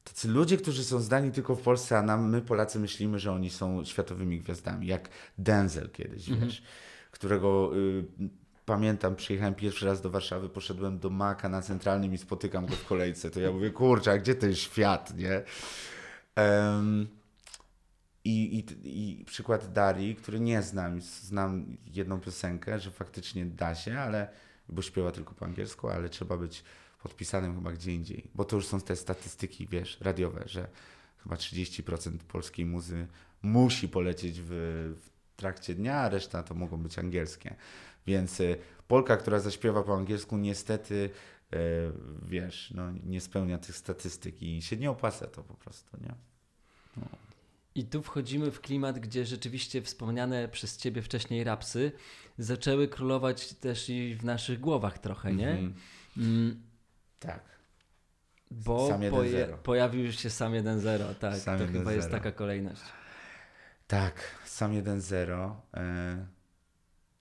tacy 0.05 0.29
ludzie, 0.29 0.57
którzy 0.57 0.85
są 0.85 1.01
zdani 1.01 1.33
tylko 1.33 1.57
w 1.57 1.63
Polsce, 1.63 1.99
a 1.99 2.03
nam, 2.03 2.31
my 2.31 2.41
Polacy 2.43 2.79
myślimy, 2.79 3.19
że 3.19 3.33
oni 3.33 3.51
są 3.51 3.85
światowymi 3.85 4.41
gwiazdami, 4.41 4.87
jak 4.87 5.09
Denzel 5.39 5.91
kiedyś, 5.91 6.29
Mhm. 6.29 6.49
wiesz, 6.49 6.63
którego 7.11 7.77
y, 7.77 8.05
pamiętam, 8.73 9.17
przyjechałem 9.17 9.55
pierwszy 9.55 9.87
raz 9.87 10.01
do 10.01 10.11
Warszawy, 10.11 10.49
poszedłem 10.49 10.99
do 10.99 11.11
Maka 11.11 11.49
na 11.49 11.63
Centralnym 11.63 12.15
i 12.15 12.19
spotykam 12.19 12.67
go 12.67 12.77
w 12.77 12.85
kolejce, 12.85 13.31
to 13.31 13.41
ja 13.41 13.53
mówię, 13.53 13.71
kurczę, 13.71 14.13
a 14.13 14.19
gdzie 14.19 14.35
ten 14.35 14.55
świat, 14.55 15.17
nie? 15.17 15.43
Em, 16.35 17.09
i, 18.25 18.59
i, 18.59 18.65
I 19.21 19.25
przykład 19.25 19.73
Darii, 19.73 20.17
który 20.17 20.41
nie 20.41 20.63
znam, 20.63 21.01
znam 21.01 21.77
jedną 21.87 22.21
piosenkę, 22.21 22.81
że 22.81 22.91
faktycznie 22.91 23.47
da 23.47 23.75
się, 23.75 23.99
ale, 23.99 24.29
bo 24.69 24.83
śpiewa 24.83 25.13
tylko 25.13 25.35
po 25.35 25.45
angielsku, 25.45 25.89
ale 25.89 26.09
trzeba 26.09 26.37
być 26.37 26.65
podpisanym 27.03 27.55
chyba 27.55 27.73
gdzie 27.73 27.93
indziej, 27.93 28.31
bo 28.35 28.45
to 28.45 28.57
już 28.57 28.67
są 28.67 28.81
te 28.81 28.97
statystyki, 28.97 29.67
wiesz, 29.67 30.01
radiowe, 30.01 30.43
że 30.47 30.69
chyba 31.23 31.37
30% 31.37 32.19
polskiej 32.19 32.67
muzy 32.67 33.07
musi 33.43 33.89
polecieć 33.89 34.41
w, 34.41 34.51
w 35.03 35.37
trakcie 35.37 35.75
dnia, 35.75 35.97
a 35.97 36.09
reszta 36.09 36.43
to 36.43 36.55
mogą 36.55 36.77
być 36.77 36.99
angielskie. 36.99 37.55
Więc 38.07 38.41
y, 38.41 38.57
Polka, 38.89 39.17
która 39.17 39.41
zaśpiewa 39.41 39.83
po 39.83 39.97
angielsku, 39.97 40.37
niestety, 40.37 41.11
y, 41.55 41.59
wiesz, 42.23 42.73
no, 42.75 42.91
nie 43.05 43.21
spełnia 43.21 43.59
tych 43.59 43.77
statystyk 43.77 44.43
i 44.43 44.63
się 44.63 44.77
nie 44.77 44.91
opłaca 44.91 45.27
to 45.27 45.43
po 45.43 45.55
prostu, 45.55 45.97
nie? 46.01 46.15
No. 46.97 47.07
I 47.75 47.85
tu 47.85 48.03
wchodzimy 48.03 48.51
w 48.51 48.61
klimat, 48.61 48.99
gdzie 48.99 49.25
rzeczywiście 49.27 49.83
wspomniane 49.83 50.49
przez 50.49 50.77
ciebie 50.77 51.03
wcześniej 51.03 51.45
rapsy 51.45 51.93
zaczęły 52.39 52.89
królować 52.89 53.53
też 53.55 53.89
i 53.91 54.15
w 54.15 54.25
naszych 54.25 54.61
głowach 54.61 54.99
trochę, 54.99 55.33
nie? 55.33 55.51
Mhm. 55.51 55.75
Mm, 56.17 56.63
Tak. 57.19 57.43
bo 58.51 58.89
Sam 58.89 59.01
1-0. 59.01 59.57
pojawił 59.63 60.13
się 60.13 60.31
sam 60.31 60.53
1-0, 60.53 61.15
tak. 61.15 61.37
Sam 61.37 61.59
to 61.59 61.67
chyba 61.67 61.93
jest 61.93 62.09
1-0. 62.09 62.11
taka 62.11 62.33
kolejność. 62.33 62.83
Tak, 63.87 64.15
sam 64.45 64.73
1-0. 64.73 65.55
E, 65.75 66.27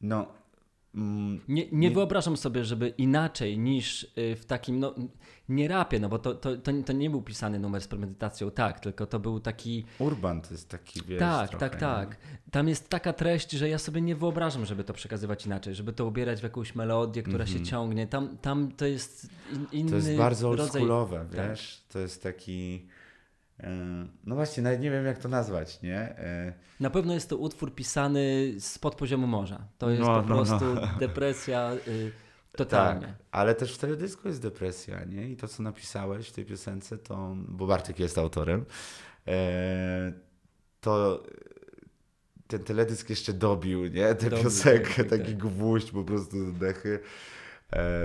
no. 0.02 0.41
Mm, 0.96 1.40
Nie, 1.48 1.66
nie, 1.66 1.70
Nie- 1.72 1.92
wyobrażam 1.92 2.38
sobie, 2.38 2.66
żeby 2.66 2.90
inaczej 2.90 3.58
niż 3.58 4.04
y, 4.18 4.36
w 4.36 4.46
takim, 4.46 4.80
no 4.80 4.96
nie 5.50 5.68
rapie, 5.68 6.00
no 6.00 6.10
bo 6.10 6.20
to, 6.20 6.36
to, 6.36 6.58
to, 6.58 6.72
to 6.86 6.94
nie 6.94 7.10
był 7.10 7.22
pisany 7.22 7.60
numer 7.60 7.82
z 7.82 7.88
premedytacją, 7.88 8.52
tak, 8.52 8.80
tylko 8.80 9.06
to 9.06 9.20
był 9.20 9.40
taki, 9.40 9.86
Urban 10.00 10.42
to 10.42 10.54
jest 10.54 10.70
taki, 10.70 11.02
wiesz, 11.08 11.20
tak, 11.20 11.50
trochę, 11.50 11.70
tak, 11.70 11.80
tak. 11.80 12.18
Tam 12.52 12.68
jest 12.68 12.90
taka 12.90 13.14
treść, 13.14 13.52
że 13.52 13.70
ja 13.70 13.78
sobie 13.78 14.02
nie 14.02 14.16
wyobrażam, 14.16 14.66
żeby 14.66 14.84
to 14.84 14.94
przekazywać 14.94 15.46
inaczej, 15.46 15.76
żeby 15.76 15.94
to 15.94 16.06
ubierać 16.06 16.40
w 16.40 16.44
jakąś 16.44 16.76
melodię, 16.76 17.24
która 17.24 17.46
się 17.46 17.64
ciągnie. 17.64 18.08
Tam, 18.08 18.38
tam 18.38 18.72
to 18.72 18.86
jest 18.86 19.30
in, 19.54 19.68
inny 19.72 19.82
Mhm. 19.82 19.90
To 19.90 20.08
jest 20.08 20.18
bardzo 20.18 20.50
rodzaj... 20.50 20.66
oldschoolowe, 20.66 21.26
tak. 21.36 21.50
wiesz? 21.50 21.84
To 21.90 22.00
jest 22.00 22.24
taki... 22.24 22.88
e, 23.62 24.08
No 24.26 24.36
właśnie, 24.36 24.64
nawet 24.64 24.82
nie 24.82 24.92
wiem 24.92 25.06
jak 25.06 25.18
to 25.18 25.30
nazwać, 25.30 25.82
nie? 25.82 25.98
E, 25.98 26.54
Na 26.80 26.90
pewno 26.90 27.14
jest 27.14 27.30
to 27.30 27.38
utwór 27.38 27.76
pisany 27.76 28.54
spod 28.60 28.96
poziomu 28.96 29.28
morza. 29.28 29.68
To 29.78 29.90
jest 29.90 30.02
No, 30.02 30.08
po 30.08 30.30
no, 30.30 30.36
prostu 30.36 30.76
no. 30.76 30.82
depresja 31.00 31.72
y, 31.88 32.12
totalnie. 32.58 33.08
Tak, 33.08 33.16
ale 33.32 33.56
też 33.56 33.76
w 33.76 33.78
teledysku 33.78 34.28
jest 34.28 34.42
depresja, 34.42 35.04
nie? 35.06 35.30
I 35.30 35.36
to, 35.38 35.48
co 35.48 35.64
napisałeś 35.64 36.28
w 36.28 36.32
tej 36.32 36.46
piosence, 36.46 36.98
to... 36.98 37.36
Bo 37.38 37.68
Bartek 37.68 38.00
jest 38.00 38.18
autorem. 38.18 38.66
E, 39.28 40.14
to 40.82 41.24
ten 42.48 42.64
teledysk 42.64 43.10
jeszcze 43.10 43.34
dobił, 43.34 43.86
nie? 43.86 44.16
Tę 44.16 44.30
piosenkę, 44.30 44.88
tak, 44.88 44.96
tak, 44.96 45.10
taki 45.10 45.32
tak. 45.32 45.38
gwóźdź 45.38 45.92
po 45.92 46.04
prostu 46.04 46.52
dechy. 46.52 47.00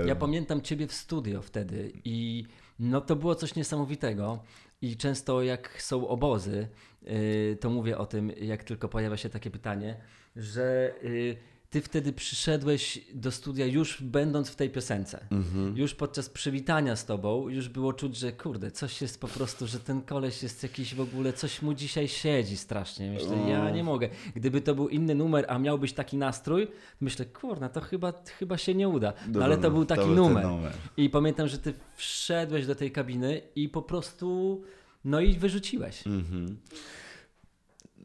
Ja 0.05 0.15
pamiętam 0.15 0.61
ciebie 0.61 0.87
w 0.87 0.93
studio 0.93 1.41
wtedy 1.41 1.91
i 2.05 2.45
no 2.79 3.01
to 3.01 3.15
było 3.15 3.35
coś 3.35 3.55
niesamowitego. 3.55 4.43
I 4.81 4.97
często 4.97 5.43
jak 5.43 5.81
są 5.81 6.07
obozy, 6.07 6.67
y, 7.07 7.57
to 7.61 7.69
mówię 7.69 7.97
o 7.97 8.05
tym, 8.05 8.31
jak 8.41 8.63
tylko 8.63 8.89
pojawia 8.89 9.17
się 9.17 9.29
takie 9.29 9.51
pytanie, 9.51 10.01
że 10.35 10.93
y, 11.03 11.37
ty 11.77 11.81
wtedy 11.81 12.13
przyszedłeś 12.13 12.99
do 13.13 13.31
studia 13.31 13.65
już 13.65 14.01
będąc 14.01 14.49
w 14.49 14.55
tej 14.55 14.69
piosence. 14.69 15.27
mhm. 15.31 15.77
Już 15.77 15.95
podczas 15.95 16.29
przywitania 16.29 16.95
z 16.95 17.05
tobą 17.05 17.49
już 17.49 17.69
było 17.69 17.93
czuć, 17.93 18.17
że 18.17 18.31
kurde, 18.31 18.71
coś 18.71 19.01
jest 19.01 19.21
po 19.21 19.27
prostu, 19.27 19.67
że 19.67 19.79
ten 19.79 20.01
koleś 20.01 20.43
jest 20.43 20.63
jakiś 20.63 20.95
w 20.95 21.01
ogóle, 21.01 21.33
coś 21.33 21.61
mu 21.61 21.73
dzisiaj 21.73 22.07
siedzi 22.07 22.57
strasznie. 22.57 23.11
Myślę, 23.11 23.37
ja 23.49 23.69
nie 23.71 23.83
mogę. 23.83 24.09
Gdyby 24.35 24.61
to 24.61 24.75
był 24.75 24.89
inny 24.89 25.15
numer, 25.15 25.45
a 25.49 25.59
miałbyś 25.59 25.93
taki 25.93 26.17
nastrój, 26.17 26.67
myślę, 27.01 27.25
kurna, 27.25 27.69
to 27.69 27.81
chyba, 27.81 28.13
chyba 28.39 28.57
się 28.57 28.75
nie 28.75 28.89
uda. 28.89 29.13
No, 29.27 29.43
ale 29.43 29.57
to 29.57 29.71
był 29.71 29.85
taki 29.85 30.01
ten 30.01 30.15
numer. 30.15 30.43
numer. 30.43 30.73
I 30.97 31.09
pamiętam, 31.09 31.47
że 31.47 31.57
ty 31.57 31.73
wszedłeś 31.95 32.65
do 32.65 32.75
tej 32.75 32.91
kabiny 32.91 33.41
i 33.55 33.69
po 33.69 33.81
prostu, 33.81 34.61
no 35.05 35.19
i 35.21 35.33
wyrzuciłeś. 35.33 36.07
Mhm. 36.07 36.57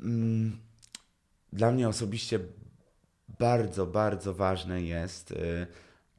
Mm, 0.02 0.56
Dla 1.52 1.70
mnie 1.70 1.88
osobiście 1.88 2.40
bardzo, 3.42 3.86
bardzo 3.86 4.34
ważne 4.34 4.82
jest, 4.82 5.30
y, 5.30 5.66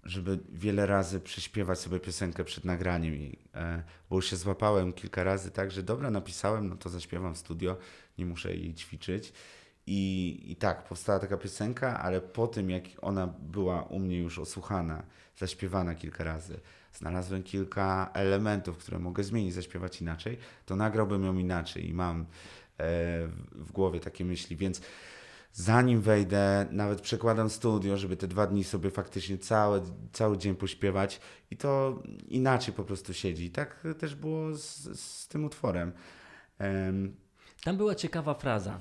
żeby 0.04 0.40
wiele 0.54 0.86
razy 0.86 1.20
prześpiewać 1.20 1.80
sobie 1.80 2.00
piosenkę 2.00 2.44
przed 2.44 2.66
nagraniem 2.66 3.14
e, 3.56 3.84
bo 4.10 4.16
już 4.16 4.30
się 4.30 4.36
złapałem 4.36 4.94
kilka 4.94 5.24
razy 5.24 5.52
tak, 5.52 5.72
że 5.72 5.84
dobra, 5.84 6.12
napisałem, 6.12 6.70
no 6.70 6.76
to 6.76 6.90
zaśpiewam 6.90 7.36
w 7.36 7.38
studio, 7.38 7.78
nie 8.18 8.26
muszę 8.26 8.56
jej 8.56 8.74
ćwiczyć. 8.74 9.34
I, 9.88 10.42
I 10.46 10.56
tak, 10.56 10.84
powstała 10.84 11.20
taka 11.20 11.38
piosenka, 11.38 12.00
ale 12.00 12.22
po 12.22 12.48
tym, 12.48 12.70
jak 12.70 12.84
ona 13.02 13.28
była 13.28 13.84
u 13.84 14.00
mnie 14.00 14.20
już 14.20 14.40
osłuchana, 14.40 15.04
zaśpiewana 15.38 15.96
kilka 15.96 16.24
razy, 16.24 16.60
znalazłem 16.94 17.44
kilka 17.44 18.10
elementów, 18.14 18.78
które 18.78 19.00
mogę 19.00 19.24
zmienić, 19.24 19.54
zaśpiewać 19.54 20.02
inaczej, 20.02 20.38
to 20.66 20.76
nagrałbym 20.76 21.24
ją 21.24 21.38
inaczej 21.38 21.90
i 21.90 21.94
mam 21.94 22.22
e, 22.22 22.26
w 23.52 23.72
głowie 23.72 24.00
takie 24.00 24.26
myśli, 24.26 24.56
więc 24.56 24.82
zanim 25.54 26.02
wejdę, 26.02 26.66
nawet 26.72 27.02
przekładam 27.02 27.50
studio, 27.50 27.98
żeby 27.98 28.18
te 28.18 28.28
dwa 28.28 28.48
dni 28.48 28.64
sobie 28.64 28.92
faktycznie 28.92 29.38
cały, 29.38 29.82
cały 30.14 30.38
dzień 30.38 30.56
pośpiewać 30.56 31.20
i 31.52 31.58
to 31.58 32.00
inaczej 32.28 32.74
po 32.74 32.84
prostu 32.84 33.14
siedzi. 33.14 33.52
Tak 33.52 33.84
też 34.00 34.16
było 34.16 34.54
z, 34.54 35.00
z 35.00 35.28
tym 35.28 35.46
utworem. 35.46 35.92
Em, 36.60 37.16
Tam 37.64 37.78
była 37.78 37.96
ciekawa 37.96 38.34
fraza. 38.34 38.72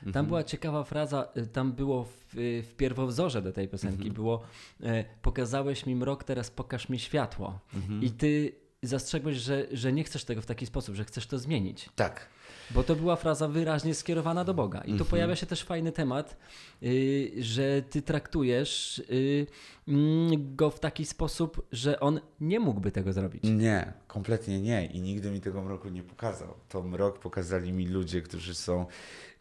Tam 0.00 0.06
Mhm. 0.08 0.26
była 0.26 0.44
ciekawa 0.44 0.84
fraza, 0.84 1.28
y, 1.36 1.46
tam 1.46 1.72
było 1.72 2.04
w, 2.04 2.38
y, 2.38 2.62
w 2.62 2.74
pierwowzorze 2.76 3.42
do 3.42 3.52
tej 3.52 3.68
piosenki, 3.68 3.96
Mhm. 3.96 4.14
było 4.14 4.42
e, 4.82 5.04
pokazałeś 5.22 5.86
mi 5.86 5.96
mrok, 5.96 6.24
teraz 6.24 6.50
pokaż 6.50 6.88
mi 6.88 6.98
światło. 6.98 7.60
Mhm. 7.74 8.02
I 8.02 8.10
ty 8.10 8.52
zastrzegłeś, 8.82 9.36
że, 9.36 9.66
że 9.72 9.92
nie 9.92 10.04
chcesz 10.04 10.24
tego 10.24 10.42
w 10.42 10.46
taki 10.46 10.66
sposób, 10.66 10.94
że 10.94 11.04
chcesz 11.04 11.26
to 11.26 11.38
zmienić. 11.38 11.88
tak. 11.94 12.28
Bo 12.70 12.82
to 12.82 12.96
była 12.96 13.16
fraza 13.16 13.48
wyraźnie 13.48 13.94
skierowana 13.94 14.44
do 14.44 14.54
Boga. 14.54 14.78
I 14.80 14.84
tu 14.86 14.90
Mhm. 14.92 15.10
pojawia 15.10 15.36
się 15.36 15.46
też 15.46 15.62
fajny 15.62 15.92
temat, 15.92 16.36
y, 16.82 17.32
że 17.38 17.82
ty 17.90 18.02
traktujesz 18.02 18.98
y, 18.98 19.46
mm, 19.88 20.56
go 20.56 20.70
w 20.70 20.80
taki 20.80 21.06
sposób, 21.06 21.66
że 21.72 22.00
on 22.00 22.20
nie 22.40 22.60
mógłby 22.60 22.92
tego 22.92 23.12
zrobić. 23.12 23.42
Nie, 23.44 23.92
kompletnie 24.06 24.60
nie. 24.60 24.86
I 24.86 25.00
nigdy 25.00 25.30
mi 25.30 25.40
tego 25.40 25.62
mroku 25.62 25.88
nie 25.88 26.02
pokazał. 26.02 26.54
To 26.68 26.82
mrok 26.82 27.18
pokazali 27.18 27.72
mi 27.72 27.86
ludzie, 27.88 28.22
którzy 28.22 28.54
są 28.54 28.86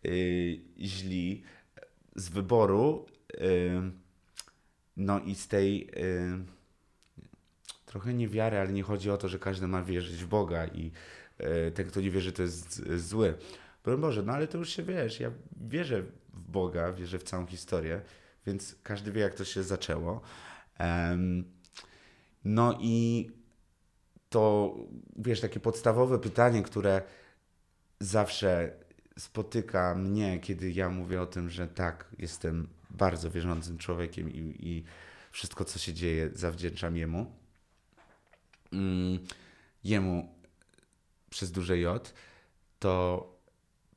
y, 0.05 0.59
źli 0.79 1.43
z 2.15 2.29
wyboru. 2.29 3.05
no 4.98 5.19
i 5.19 5.36
z 5.36 5.48
tej 5.48 5.89
trochę 7.86 8.13
niewiary, 8.13 8.57
ale 8.57 8.74
nie 8.74 8.83
chodzi 8.83 9.12
o 9.12 9.17
to, 9.17 9.27
że 9.29 9.39
każdy 9.39 9.67
ma 9.67 9.83
wierzyć 9.83 10.24
w 10.24 10.27
Boga 10.27 10.67
i 10.67 10.91
ten, 11.74 11.88
kto 11.88 12.01
nie 12.01 12.12
wierzy, 12.12 12.31
to 12.31 12.41
jest 12.41 12.81
zły. 12.98 13.34
Broń 13.84 14.01
Boże, 14.01 14.24
no 14.24 14.34
ale 14.34 14.48
to 14.48 14.58
już 14.58 14.69
się 14.69 14.84
wiesz, 14.84 15.19
ja 15.19 15.31
wierzę 15.62 16.01
w 16.34 16.51
Boga, 16.51 16.93
wierzę 16.93 17.19
w 17.19 17.24
całą 17.24 17.46
historię, 17.46 18.01
więc 18.48 18.75
każdy 18.84 19.12
wie, 19.12 19.22
jak 19.22 19.36
to 19.36 19.46
się 19.46 19.63
zaczęło. 19.63 20.22
No 22.43 22.77
i 22.81 23.27
to, 24.29 24.75
wiesz, 25.15 25.41
takie 25.41 25.60
podstawowe 25.60 26.19
pytanie, 26.19 26.63
które 26.63 27.01
zawsze 28.00 28.72
spotyka 29.17 29.96
mnie, 29.96 30.39
kiedy 30.39 30.72
ja 30.72 30.89
mówię 30.89 31.22
o 31.22 31.25
tym, 31.25 31.50
że 31.50 31.67
tak, 31.67 32.05
jestem 32.17 32.67
bardzo 32.89 33.31
wierzącym 33.31 33.77
człowiekiem 33.77 34.29
i, 34.29 34.55
i 34.60 34.84
wszystko, 35.31 35.65
co 35.65 35.79
się 35.79 35.93
dzieje, 35.93 36.29
zawdzięczam 36.34 36.98
Jemu. 36.98 37.31
Mm, 38.74 39.19
jemu 39.84 40.38
przez 41.29 41.51
duże 41.51 41.77
J, 41.77 42.13
to 42.79 43.25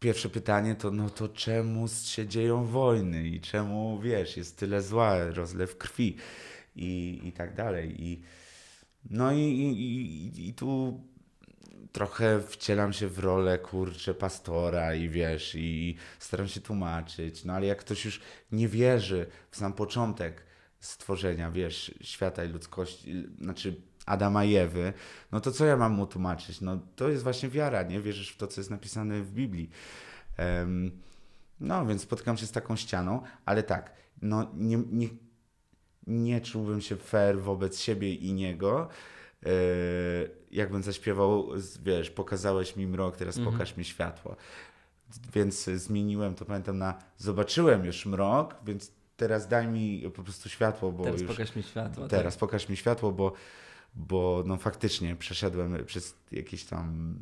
pierwsze 0.00 0.28
pytanie 0.28 0.74
to, 0.74 0.90
no 0.90 1.10
to 1.10 1.28
czemu 1.28 1.88
się 1.88 2.26
dzieją 2.26 2.64
wojny 2.64 3.28
i 3.28 3.40
czemu, 3.40 4.00
wiesz, 4.00 4.36
jest 4.36 4.58
tyle 4.58 4.82
zła, 4.82 5.24
rozlew 5.30 5.78
krwi 5.78 6.16
i, 6.76 7.20
i 7.24 7.32
tak 7.32 7.54
dalej. 7.54 8.02
I, 8.02 8.22
no 9.10 9.32
i, 9.32 9.38
i, 9.38 10.48
i, 10.48 10.54
tu 10.54 11.00
trochę 11.92 12.40
wcielam 12.40 12.92
się 12.92 13.08
w 13.08 13.18
rolę, 13.18 13.58
kurczę, 13.58 14.14
pastora 14.14 14.94
i 14.94 15.08
wiesz, 15.08 15.54
i 15.54 15.96
staram 16.18 16.48
się 16.48 16.60
tłumaczyć, 16.60 17.44
no 17.44 17.52
ale 17.52 17.66
jak 17.66 17.78
ktoś 17.78 18.04
już 18.04 18.20
nie 18.52 18.68
wierzy 18.68 19.26
w 19.50 19.56
sam 19.56 19.72
początek 19.72 20.42
stworzenia, 20.80 21.50
wiesz, 21.50 21.94
świata 22.00 22.44
i 22.44 22.48
ludzkości, 22.48 23.24
znaczy 23.40 23.80
Adama 24.06 24.44
i 24.44 24.56
Ewy, 24.56 24.92
no 25.32 25.40
to 25.40 25.52
co 25.52 25.64
ja 25.64 25.76
mam 25.76 25.92
mu 25.92 26.06
tłumaczyć? 26.06 26.60
No 26.60 26.78
to 26.96 27.08
jest 27.08 27.22
właśnie 27.22 27.48
wiara, 27.48 27.82
nie? 27.82 28.00
Wierzysz 28.00 28.30
w 28.30 28.36
to, 28.36 28.46
co 28.46 28.60
jest 28.60 28.70
napisane 28.70 29.22
w 29.22 29.32
Biblii. 29.32 29.70
Um, 30.38 30.90
no, 31.60 31.86
więc 31.86 32.02
spotykam 32.02 32.36
się 32.36 32.46
z 32.46 32.52
taką 32.52 32.76
ścianą, 32.76 33.22
ale 33.44 33.62
tak, 33.62 33.94
no 34.22 34.50
nie, 34.54 34.76
nie, 34.76 35.08
nie 36.06 36.40
czułbym 36.40 36.80
się 36.80 36.96
fair 36.96 37.40
wobec 37.40 37.80
siebie 37.80 38.14
i 38.14 38.32
niego, 38.32 38.88
yy, 39.42 39.50
jakbym 40.50 40.82
zaśpiewał, 40.82 41.48
wiesz, 41.82 42.10
pokazałeś 42.10 42.76
mi 42.76 42.86
mrok, 42.86 43.16
teraz 43.16 43.36
mhm. 43.36 43.56
pokaż 43.56 43.76
mi 43.76 43.84
światło. 43.84 44.36
Więc 45.34 45.64
zmieniłem 45.64 46.34
to, 46.34 46.44
pamiętam, 46.44 46.78
na 46.78 46.98
zobaczyłem 47.18 47.84
już 47.84 48.06
mrok, 48.06 48.56
więc 48.66 48.92
teraz 49.16 49.48
daj 49.48 49.68
mi 49.68 50.10
po 50.14 50.22
prostu 50.22 50.48
światło, 50.48 50.92
bo 50.92 51.04
teraz 51.04 51.20
już... 51.20 51.30
pokaż 51.30 51.56
mi 51.56 51.62
światło. 51.62 52.08
Teraz 52.08 52.34
tak. 52.34 52.40
pokaż 52.40 52.68
mi 52.68 52.76
światło, 52.76 53.12
bo 53.12 53.32
bo 53.94 54.42
no 54.46 54.56
faktycznie 54.56 55.16
przeszedłem 55.16 55.84
przez 55.86 56.14
jakieś 56.32 56.64
tam 56.64 57.14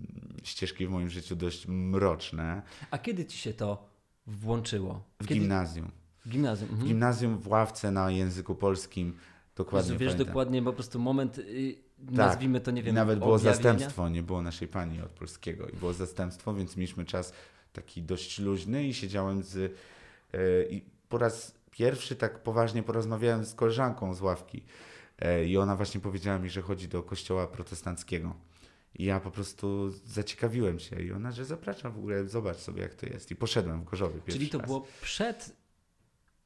ścieżki 0.42 0.86
w 0.86 0.90
moim 0.90 1.10
życiu 1.10 1.36
dość 1.36 1.66
mroczne. 1.68 2.62
A 2.90 2.98
kiedy 2.98 3.24
ci 3.24 3.38
się 3.38 3.52
to 3.52 3.88
włączyło? 4.26 5.02
W 5.22 5.26
kiedy... 5.26 5.40
gimnazjum. 5.40 5.90
W 6.26 6.28
gimnazjum. 6.28 6.70
Mhm. 6.70 6.86
W 6.86 6.88
gimnazjum 6.88 7.38
w 7.38 7.48
ławce 7.48 7.90
na 7.90 8.10
języku 8.10 8.54
polskim. 8.54 9.16
Dokładnie. 9.56 9.92
Wiesz, 9.92 10.00
wiesz 10.00 10.26
dokładnie 10.26 10.62
po 10.62 10.72
prostu 10.72 10.98
moment, 10.98 11.38
yy, 11.38 11.74
tak. 12.06 12.14
nazwijmy 12.14 12.60
to, 12.60 12.70
nie 12.70 12.82
wiem. 12.82 12.92
I 12.92 12.94
nawet 12.94 13.18
było 13.18 13.38
zastępstwo, 13.38 14.08
nie 14.08 14.22
było 14.22 14.42
naszej 14.42 14.68
pani 14.68 15.00
od 15.00 15.10
polskiego 15.10 15.68
i 15.68 15.76
było 15.76 15.92
zastępstwo, 15.92 16.54
więc 16.54 16.76
mieliśmy 16.76 17.04
czas 17.04 17.32
taki 17.72 18.02
dość 18.02 18.38
luźny 18.38 18.84
i 18.86 18.94
siedziałem 18.94 19.42
z. 19.42 19.54
Yy, 19.56 20.68
I 20.70 20.82
po 21.08 21.18
raz 21.18 21.54
pierwszy 21.70 22.16
tak 22.16 22.42
poważnie 22.42 22.82
porozmawiałem 22.82 23.44
z 23.44 23.54
koleżanką 23.54 24.14
z 24.14 24.20
ławki. 24.20 24.62
Yy, 25.20 25.46
I 25.46 25.56
ona 25.58 25.76
właśnie 25.76 26.00
powiedziała 26.00 26.38
mi, 26.38 26.50
że 26.50 26.62
chodzi 26.62 26.88
do 26.88 27.02
kościoła 27.02 27.46
protestanckiego. 27.46 28.34
I 28.94 29.04
ja 29.04 29.20
po 29.20 29.30
prostu 29.30 29.90
zaciekawiłem 30.06 30.78
się 30.78 31.02
i 31.02 31.12
ona, 31.12 31.32
że 31.32 31.44
zapraszam 31.44 31.92
w 31.92 31.98
ogóle, 31.98 32.24
zobacz 32.28 32.56
sobie 32.56 32.82
jak 32.82 32.94
to 32.94 33.06
jest. 33.06 33.30
I 33.30 33.36
poszedłem 33.36 33.80
w 33.80 33.84
Gorzowie 33.84 34.20
Czyli 34.28 34.48
to 34.48 34.58
raz. 34.58 34.66
było 34.66 34.86
przed 35.02 35.56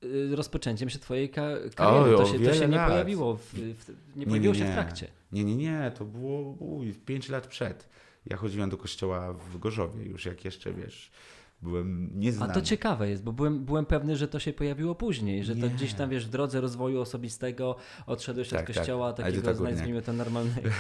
y, 0.05 0.37
rozpoczęciem 0.37 0.91
się 0.91 0.99
twojej 0.99 1.29
kariery. 1.31 1.71
O, 1.77 2.17
to 2.17 2.27
się, 2.27 2.39
to 2.41 2.55
się 2.55 2.69
nie 2.69 2.77
lat. 2.77 2.91
pojawiło, 2.91 3.37
w, 3.37 3.43
w, 3.55 3.93
nie 4.17 4.27
pojawiło 4.27 4.55
nie, 4.55 4.61
nie. 4.61 4.67
się 4.67 4.71
w 4.71 4.75
trakcie. 4.75 5.09
Nie, 5.33 5.45
nie, 5.45 5.57
nie, 5.57 5.93
to 5.99 6.05
było 6.05 6.41
uj, 6.51 6.95
5 6.95 7.29
lat 7.29 7.47
przed. 7.47 7.89
Ja 8.27 8.37
chodziłem 8.37 8.71
do 8.71 8.77
kościoła 8.77 9.33
w 9.33 9.59
Gorzowie 9.59 10.05
już 10.05 10.25
jak 10.25 10.45
jeszcze, 10.45 10.73
wiesz, 10.73 11.11
byłem 11.65 12.11
nieznany. 12.15 12.53
A 12.53 12.55
to 12.55 12.63
ciekawe 12.63 13.11
jest, 13.11 13.23
bo 13.23 13.33
byłem, 13.33 13.65
byłem 13.65 13.87
pewny, 13.87 14.17
że 14.17 14.29
to 14.29 14.39
się 14.39 14.53
pojawiło 14.53 14.95
później, 14.95 15.45
że 15.45 15.55
nie. 15.55 15.63
to 15.63 15.69
gdzieś 15.69 15.95
tam, 15.95 16.11
wiesz, 16.11 16.27
w 16.27 16.31
drodze 16.31 16.61
rozwoju 16.61 17.01
osobistego 17.01 17.77
odszedłeś 18.07 18.49
tak, 18.49 18.61
od 18.61 18.67
tak. 18.67 18.77
kościoła 18.77 19.13
tak. 19.13 19.27
takiego, 19.27 19.55
tak 19.55 19.61
nazwijmy 19.61 20.03
to 20.03 20.13
normalnego. 20.13 20.69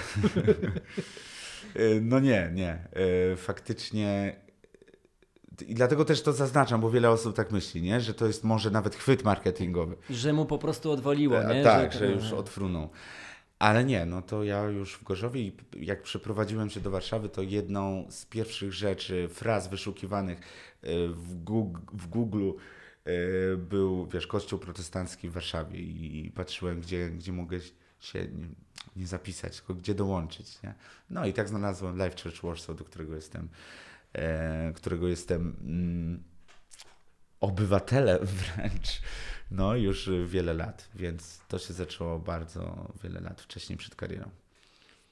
E, 1.75 2.01
no 2.01 2.21
nie, 2.21 2.51
nie. 2.55 2.89
E, 3.33 3.37
faktycznie 3.37 4.37
i 5.69 5.75
dlatego 5.75 6.05
też 6.05 6.23
to 6.23 6.33
zaznaczam, 6.33 6.81
bo 6.81 6.91
wiele 6.91 7.11
osób 7.11 7.37
tak 7.37 7.53
myśli, 7.53 7.83
nie? 7.83 8.01
że 8.01 8.15
to 8.15 8.27
jest 8.27 8.45
może 8.45 8.71
nawet 8.71 8.95
chwyt 8.95 9.25
marketingowy. 9.25 9.97
Że 10.11 10.33
mu 10.33 10.47
po 10.47 10.59
prostu 10.59 10.91
odwaliło, 10.91 11.43
e, 11.43 11.55
nie? 11.55 11.63
Tak, 11.63 11.93
że, 11.93 11.99
że 11.99 12.07
już 12.07 12.33
odfrunął. 12.33 12.89
Ale 13.59 13.85
nie, 13.85 14.07
no 14.07 14.23
to 14.23 14.45
ja 14.45 14.65
już 14.65 14.95
w 14.95 15.05
Gorzowie 15.05 15.41
i 15.41 15.57
jak 15.77 16.03
przeprowadziłem 16.03 16.71
się 16.71 16.81
do 16.81 16.91
Warszawy, 16.91 17.29
to 17.29 17.43
jedną 17.43 18.07
z 18.11 18.27
pierwszych 18.27 18.73
rzeczy, 18.73 19.29
fraz 19.29 19.69
wyszukiwanych 19.69 20.41
w 21.13 21.35
Google, 21.45 21.81
w 21.93 22.07
Google 22.07 22.51
był, 23.57 24.07
wiesz, 24.07 24.27
kościół 24.27 24.59
protestancki 24.59 25.29
w 25.29 25.33
Warszawie 25.33 25.79
i 25.81 26.33
patrzyłem, 26.35 26.81
gdzie, 26.81 27.11
gdzie 27.11 27.33
mogę 27.33 27.59
się 28.01 28.27
nie 28.97 29.07
zapisać, 29.07 29.57
tylko 29.57 29.75
gdzie 29.75 29.95
dołączyć. 29.95 30.63
Nie? 30.63 30.75
No 31.11 31.27
i 31.27 31.33
tak 31.33 31.49
znalazłem 31.49 31.97
Life 31.97 32.23
Church 32.23 32.43
Warsaw, 32.43 32.77
do 32.77 32.85
którego 32.85 33.15
jestem, 33.15 33.49
e, 34.13 34.73
którego 34.73 35.09
jestem 35.09 35.57
obywatelem 37.41 38.19
wręcz. 38.57 39.01
No 39.51 39.77
już 39.77 40.11
wiele 40.27 40.55
lat, 40.55 40.89
więc 40.95 41.41
to 41.49 41.59
się 41.59 41.75
zaczęło 41.75 42.19
bardzo 42.19 42.93
wiele 43.03 43.21
lat 43.21 43.41
wcześniej 43.41 43.79
przed 43.79 43.95
karierą. 43.95 44.31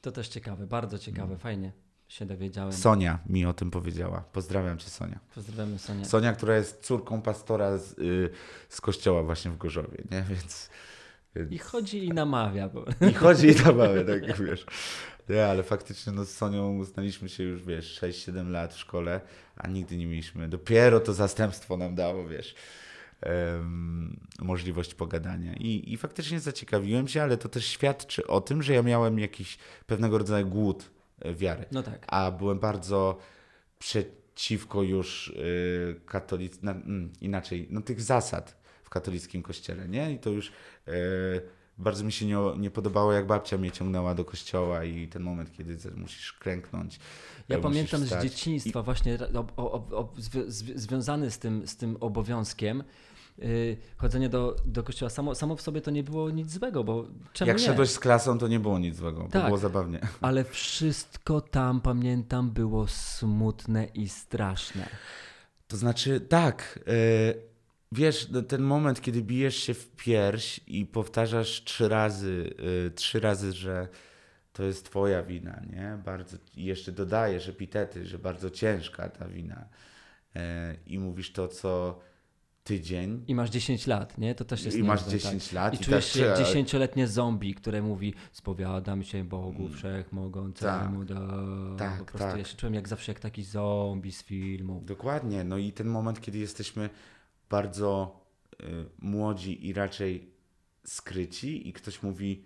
To 0.00 0.12
też 0.12 0.28
ciekawe, 0.28 0.66
bardzo 0.66 0.98
ciekawe, 0.98 1.26
mm. 1.26 1.38
fajnie 1.38 1.72
się 2.08 2.26
dowiedziałem. 2.26 2.72
Sonia 2.72 3.18
mi 3.26 3.46
o 3.46 3.52
tym 3.52 3.70
powiedziała. 3.70 4.24
Pozdrawiam 4.32 4.78
cię, 4.78 4.90
Sonia. 4.90 5.18
Pozdrawiam 5.34 5.78
Sonia. 5.78 6.04
Sonia, 6.04 6.32
która 6.32 6.56
jest 6.56 6.84
córką 6.84 7.22
pastora 7.22 7.78
z, 7.78 7.98
y, 7.98 8.30
z 8.68 8.80
kościoła 8.80 9.22
właśnie 9.22 9.50
w 9.50 9.56
Gorzowie, 9.56 10.02
nie? 10.10 10.22
Więc 10.22 10.70
i 11.50 11.58
chodzi 11.58 12.04
i 12.04 12.08
namawia. 12.08 12.68
Bo... 12.68 12.84
I 13.10 13.14
chodzi 13.14 13.48
i 13.48 13.54
namawia, 13.54 14.04
tak 14.04 14.38
wiesz. 14.38 14.66
Nie, 15.32 15.46
ale 15.46 15.62
faktycznie 15.62 16.12
no, 16.12 16.24
z 16.24 16.30
Sonią 16.30 16.84
znaliśmy 16.84 17.28
się 17.28 17.42
już, 17.42 17.64
wiesz, 17.64 18.00
6-7 18.00 18.50
lat 18.50 18.74
w 18.74 18.78
szkole, 18.78 19.20
a 19.56 19.68
nigdy 19.68 19.96
nie 19.96 20.06
mieliśmy. 20.06 20.48
Dopiero 20.48 21.00
to 21.00 21.12
zastępstwo 21.12 21.76
nam 21.76 21.94
dało, 21.94 22.28
wiesz, 22.28 22.54
um, 23.26 24.20
możliwość 24.38 24.94
pogadania. 24.94 25.54
I, 25.54 25.92
I 25.92 25.96
faktycznie 25.96 26.40
zaciekawiłem 26.40 27.08
się, 27.08 27.22
ale 27.22 27.36
to 27.36 27.48
też 27.48 27.66
świadczy 27.66 28.26
o 28.26 28.40
tym, 28.40 28.62
że 28.62 28.72
ja 28.72 28.82
miałem 28.82 29.18
jakiś 29.18 29.58
pewnego 29.86 30.18
rodzaju 30.18 30.46
głód 30.46 30.90
e, 31.20 31.34
wiary. 31.34 31.64
No 31.72 31.82
tak. 31.82 32.04
A 32.06 32.30
byłem 32.30 32.58
bardzo 32.58 33.18
przeciwko 33.78 34.82
już 34.82 35.28
y, 35.28 36.00
katolic... 36.06 36.62
Na, 36.62 36.72
mm, 36.72 37.12
inaczej, 37.20 37.66
no 37.70 37.80
tych 37.80 38.00
zasad 38.00 38.62
katolickim 38.92 39.42
kościele, 39.42 39.88
nie? 39.88 40.12
I 40.12 40.18
to 40.18 40.30
już 40.30 40.52
e, 40.88 40.92
bardzo 41.82 42.04
mi 42.04 42.12
się 42.12 42.26
nie, 42.26 42.38
nie 42.58 42.70
podobało, 42.70 43.12
jak 43.12 43.26
babcia 43.26 43.58
mnie 43.58 43.70
ciągnęła 43.70 44.14
do 44.14 44.24
kościoła 44.24 44.84
i 44.84 45.08
ten 45.08 45.22
moment, 45.22 45.52
kiedy 45.52 45.76
musisz 45.96 46.32
klęknąć. 46.32 47.00
Ja 47.48 47.58
pamiętam 47.58 48.00
z 48.00 48.22
dzieciństwa 48.22 48.80
I... 48.80 48.82
właśnie 48.82 49.18
o, 49.34 49.46
o, 49.56 49.72
o, 49.72 50.12
związany 50.74 51.30
z 51.30 51.38
tym, 51.38 51.66
z 51.66 51.76
tym 51.76 51.96
obowiązkiem, 52.00 52.84
Yy, 53.38 53.76
chodzenie 53.96 54.28
do, 54.28 54.56
do 54.64 54.82
kościoła 54.82 55.10
samo, 55.10 55.34
samo 55.34 55.56
w 55.56 55.62
sobie 55.62 55.80
to 55.80 55.90
nie 55.90 56.02
było 56.02 56.30
nic 56.30 56.50
złego, 56.50 56.84
bo 56.84 57.06
czemu 57.32 57.48
Jak 57.48 57.58
nie? 57.58 57.66
szedłeś 57.66 57.90
z 57.90 57.98
klasą, 57.98 58.38
to 58.38 58.48
nie 58.48 58.60
było 58.60 58.78
nic 58.78 58.96
złego, 58.96 59.28
tak, 59.30 59.44
było 59.44 59.58
zabawnie. 59.58 60.00
Ale 60.20 60.44
wszystko 60.44 61.40
tam, 61.40 61.80
pamiętam, 61.80 62.50
było 62.50 62.86
smutne 62.88 63.84
i 63.84 64.08
straszne. 64.08 64.88
To 65.68 65.76
znaczy, 65.76 66.20
tak, 66.20 66.78
yy, 66.86 67.51
wiesz, 67.92 68.28
no, 68.30 68.42
ten 68.42 68.62
moment, 68.62 69.00
kiedy 69.00 69.22
bijesz 69.22 69.56
się 69.56 69.74
w 69.74 69.90
pierś 69.96 70.60
i 70.66 70.86
powtarzasz 70.86 71.64
trzy 71.64 71.88
razy, 71.88 72.54
yy, 72.84 72.90
trzy 72.90 73.20
razy, 73.20 73.52
że 73.52 73.88
to 74.52 74.62
jest 74.62 74.84
twoja 74.84 75.22
wina, 75.22 75.62
nie? 75.72 75.98
Bardzo, 76.04 76.36
I 76.56 76.64
jeszcze 76.64 76.92
dodajesz 76.92 77.48
epitety, 77.48 78.06
że 78.06 78.18
bardzo 78.18 78.50
ciężka 78.50 79.08
ta 79.08 79.28
wina. 79.28 79.68
Yy, 80.34 80.40
I 80.86 80.98
mówisz 80.98 81.32
to, 81.32 81.48
co 81.48 82.00
tydzień. 82.64 83.24
I 83.26 83.34
masz 83.34 83.50
10 83.50 83.86
lat, 83.86 84.18
nie? 84.18 84.34
To 84.34 84.44
też 84.44 84.64
jest 84.64 84.76
I 84.76 84.82
masz 84.82 85.04
10 85.04 85.44
tak. 85.44 85.52
lat. 85.52 85.74
I, 85.74 85.76
i 85.76 85.80
czujesz 85.84 86.12
tak, 86.12 86.14
się 86.14 86.26
jak 86.26 86.38
dziesięcioletnie 86.38 87.06
zombie, 87.06 87.54
które 87.54 87.82
mówi 87.82 88.14
spowiadam 88.32 89.02
się 89.02 89.24
Bogu 89.24 89.62
mm. 89.62 89.72
Wszechmogącemu. 89.72 91.04
Tak, 91.04 91.18
tak, 91.78 91.98
po 91.98 92.04
prostu 92.04 92.18
tak. 92.18 92.38
ja 92.38 92.44
się 92.44 92.56
czułem 92.56 92.74
jak 92.74 92.88
zawsze 92.88 93.12
jak 93.12 93.20
taki 93.20 93.44
zombie 93.44 94.12
z 94.12 94.22
filmu. 94.22 94.82
Dokładnie. 94.86 95.44
No 95.44 95.58
i 95.58 95.72
ten 95.72 95.86
moment, 95.86 96.20
kiedy 96.20 96.38
jesteśmy 96.38 96.90
bardzo 97.52 98.20
y, 98.52 98.84
młodzi 98.98 99.66
i 99.66 99.72
raczej 99.72 100.30
skryci, 100.84 101.68
i 101.68 101.72
ktoś 101.72 102.02
mówi 102.02 102.44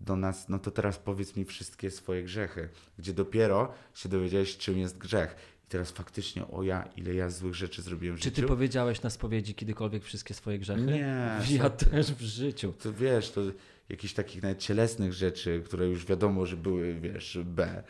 do 0.00 0.16
nas, 0.16 0.48
no 0.48 0.58
to 0.58 0.70
teraz 0.70 0.98
powiedz 0.98 1.36
mi 1.36 1.44
wszystkie 1.44 1.90
swoje 1.90 2.22
grzechy, 2.22 2.68
gdzie 2.98 3.12
dopiero 3.12 3.72
się 3.94 4.08
dowiedziałeś, 4.08 4.56
czym 4.56 4.78
jest 4.78 4.98
grzech. 4.98 5.36
I 5.64 5.68
teraz 5.68 5.90
faktycznie, 5.90 6.48
o 6.48 6.62
ja, 6.62 6.88
ile 6.96 7.14
ja 7.14 7.30
złych 7.30 7.54
rzeczy 7.54 7.82
zrobiłem 7.82 8.16
w 8.16 8.20
Czy 8.20 8.24
życiu. 8.28 8.42
ty 8.42 8.48
powiedziałeś 8.48 9.02
na 9.02 9.10
spowiedzi 9.10 9.54
kiedykolwiek 9.54 10.04
wszystkie 10.04 10.34
swoje 10.34 10.58
grzechy? 10.58 10.82
Nie. 10.82 11.30
Ja 11.58 11.70
też 11.70 12.12
w 12.12 12.20
życiu. 12.20 12.72
To 12.72 12.92
wiesz, 12.92 13.30
to 13.30 13.40
jakichś 13.88 14.14
takich 14.14 14.42
nawet 14.42 14.58
cielesnych 14.58 15.12
rzeczy, 15.12 15.62
które 15.64 15.86
już 15.86 16.06
wiadomo, 16.06 16.46
że 16.46 16.56
były, 16.56 17.00
wiesz, 17.00 17.38
B, 17.44 17.82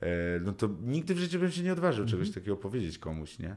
e, 0.00 0.06
no 0.40 0.52
to 0.52 0.68
nigdy 0.82 1.14
w 1.14 1.18
życiu 1.18 1.38
bym 1.38 1.50
się 1.50 1.62
nie 1.62 1.72
odważył 1.72 2.04
czegoś 2.04 2.26
mhm. 2.26 2.34
takiego 2.34 2.56
powiedzieć 2.56 2.98
komuś, 2.98 3.38
nie? 3.38 3.56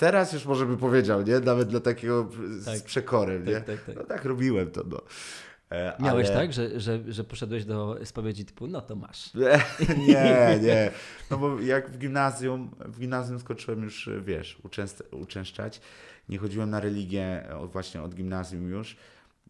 Teraz 0.00 0.32
już 0.32 0.46
może 0.46 0.66
by 0.66 0.76
powiedział, 0.76 1.22
nie? 1.22 1.40
Nawet 1.40 1.68
dla 1.68 1.80
takiego 1.80 2.28
tak. 2.64 2.78
z 2.78 2.82
przekorem, 2.82 3.44
tak, 3.44 3.54
nie? 3.54 3.60
Tak, 3.60 3.84
tak, 3.84 3.96
no 3.96 4.04
tak 4.04 4.24
robiłem 4.24 4.70
to, 4.70 4.84
no. 4.86 5.02
E, 5.70 6.02
Miałeś 6.02 6.26
ale... 6.28 6.36
tak, 6.36 6.52
że, 6.52 6.80
że, 6.80 7.00
że 7.08 7.24
poszedłeś 7.24 7.64
do 7.64 7.96
spowiedzi 8.04 8.44
typu, 8.44 8.66
no 8.66 8.80
to 8.80 8.96
masz. 8.96 9.34
nie, 10.08 10.58
nie. 10.62 10.90
No 11.30 11.38
bo 11.38 11.60
jak 11.60 11.90
w 11.90 11.98
gimnazjum, 11.98 12.70
w 12.78 13.00
gimnazjum 13.00 13.38
skończyłem 13.38 13.82
już, 13.82 14.10
wiesz, 14.24 14.58
uczęst, 14.62 15.02
uczęszczać. 15.10 15.80
Nie 16.28 16.38
chodziłem 16.38 16.70
na 16.70 16.80
religię 16.80 17.48
właśnie 17.72 18.02
od 18.02 18.14
gimnazjum 18.14 18.70
już, 18.70 18.96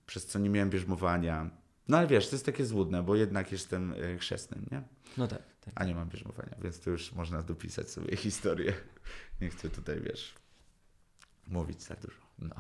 przez 0.07 0.27
co 0.27 0.39
nie 0.39 0.51
miałem 0.51 0.71
bierzmowania. 0.71 1.51
No 1.89 1.99
ale 1.99 2.07
wiesz, 2.07 2.29
to 2.29 2.35
jest 2.35 2.47
takie 2.47 2.65
złudne, 2.65 3.03
bo 3.03 3.17
jednak 3.17 3.53
jestem 3.53 3.95
e, 4.15 4.19
chrzestnym, 4.19 4.67
nie? 4.73 4.83
No 5.17 5.29
tak. 5.29 5.43
tak. 5.61 5.75
A 5.77 5.85
nie 5.85 5.95
mam 5.95 6.09
bierzmowania, 6.09 6.57
więc 6.63 6.81
to 6.81 6.91
już 6.91 7.13
można 7.13 7.43
dopisać 7.43 7.91
sobie 7.91 8.17
historię. 8.17 8.73
Nie 9.41 9.51
chcę 9.51 9.71
tutaj, 9.71 10.01
wiesz, 10.01 10.35
mówić 11.47 11.83
za 11.83 11.95
dużo. 11.95 12.21
No. 12.39 12.55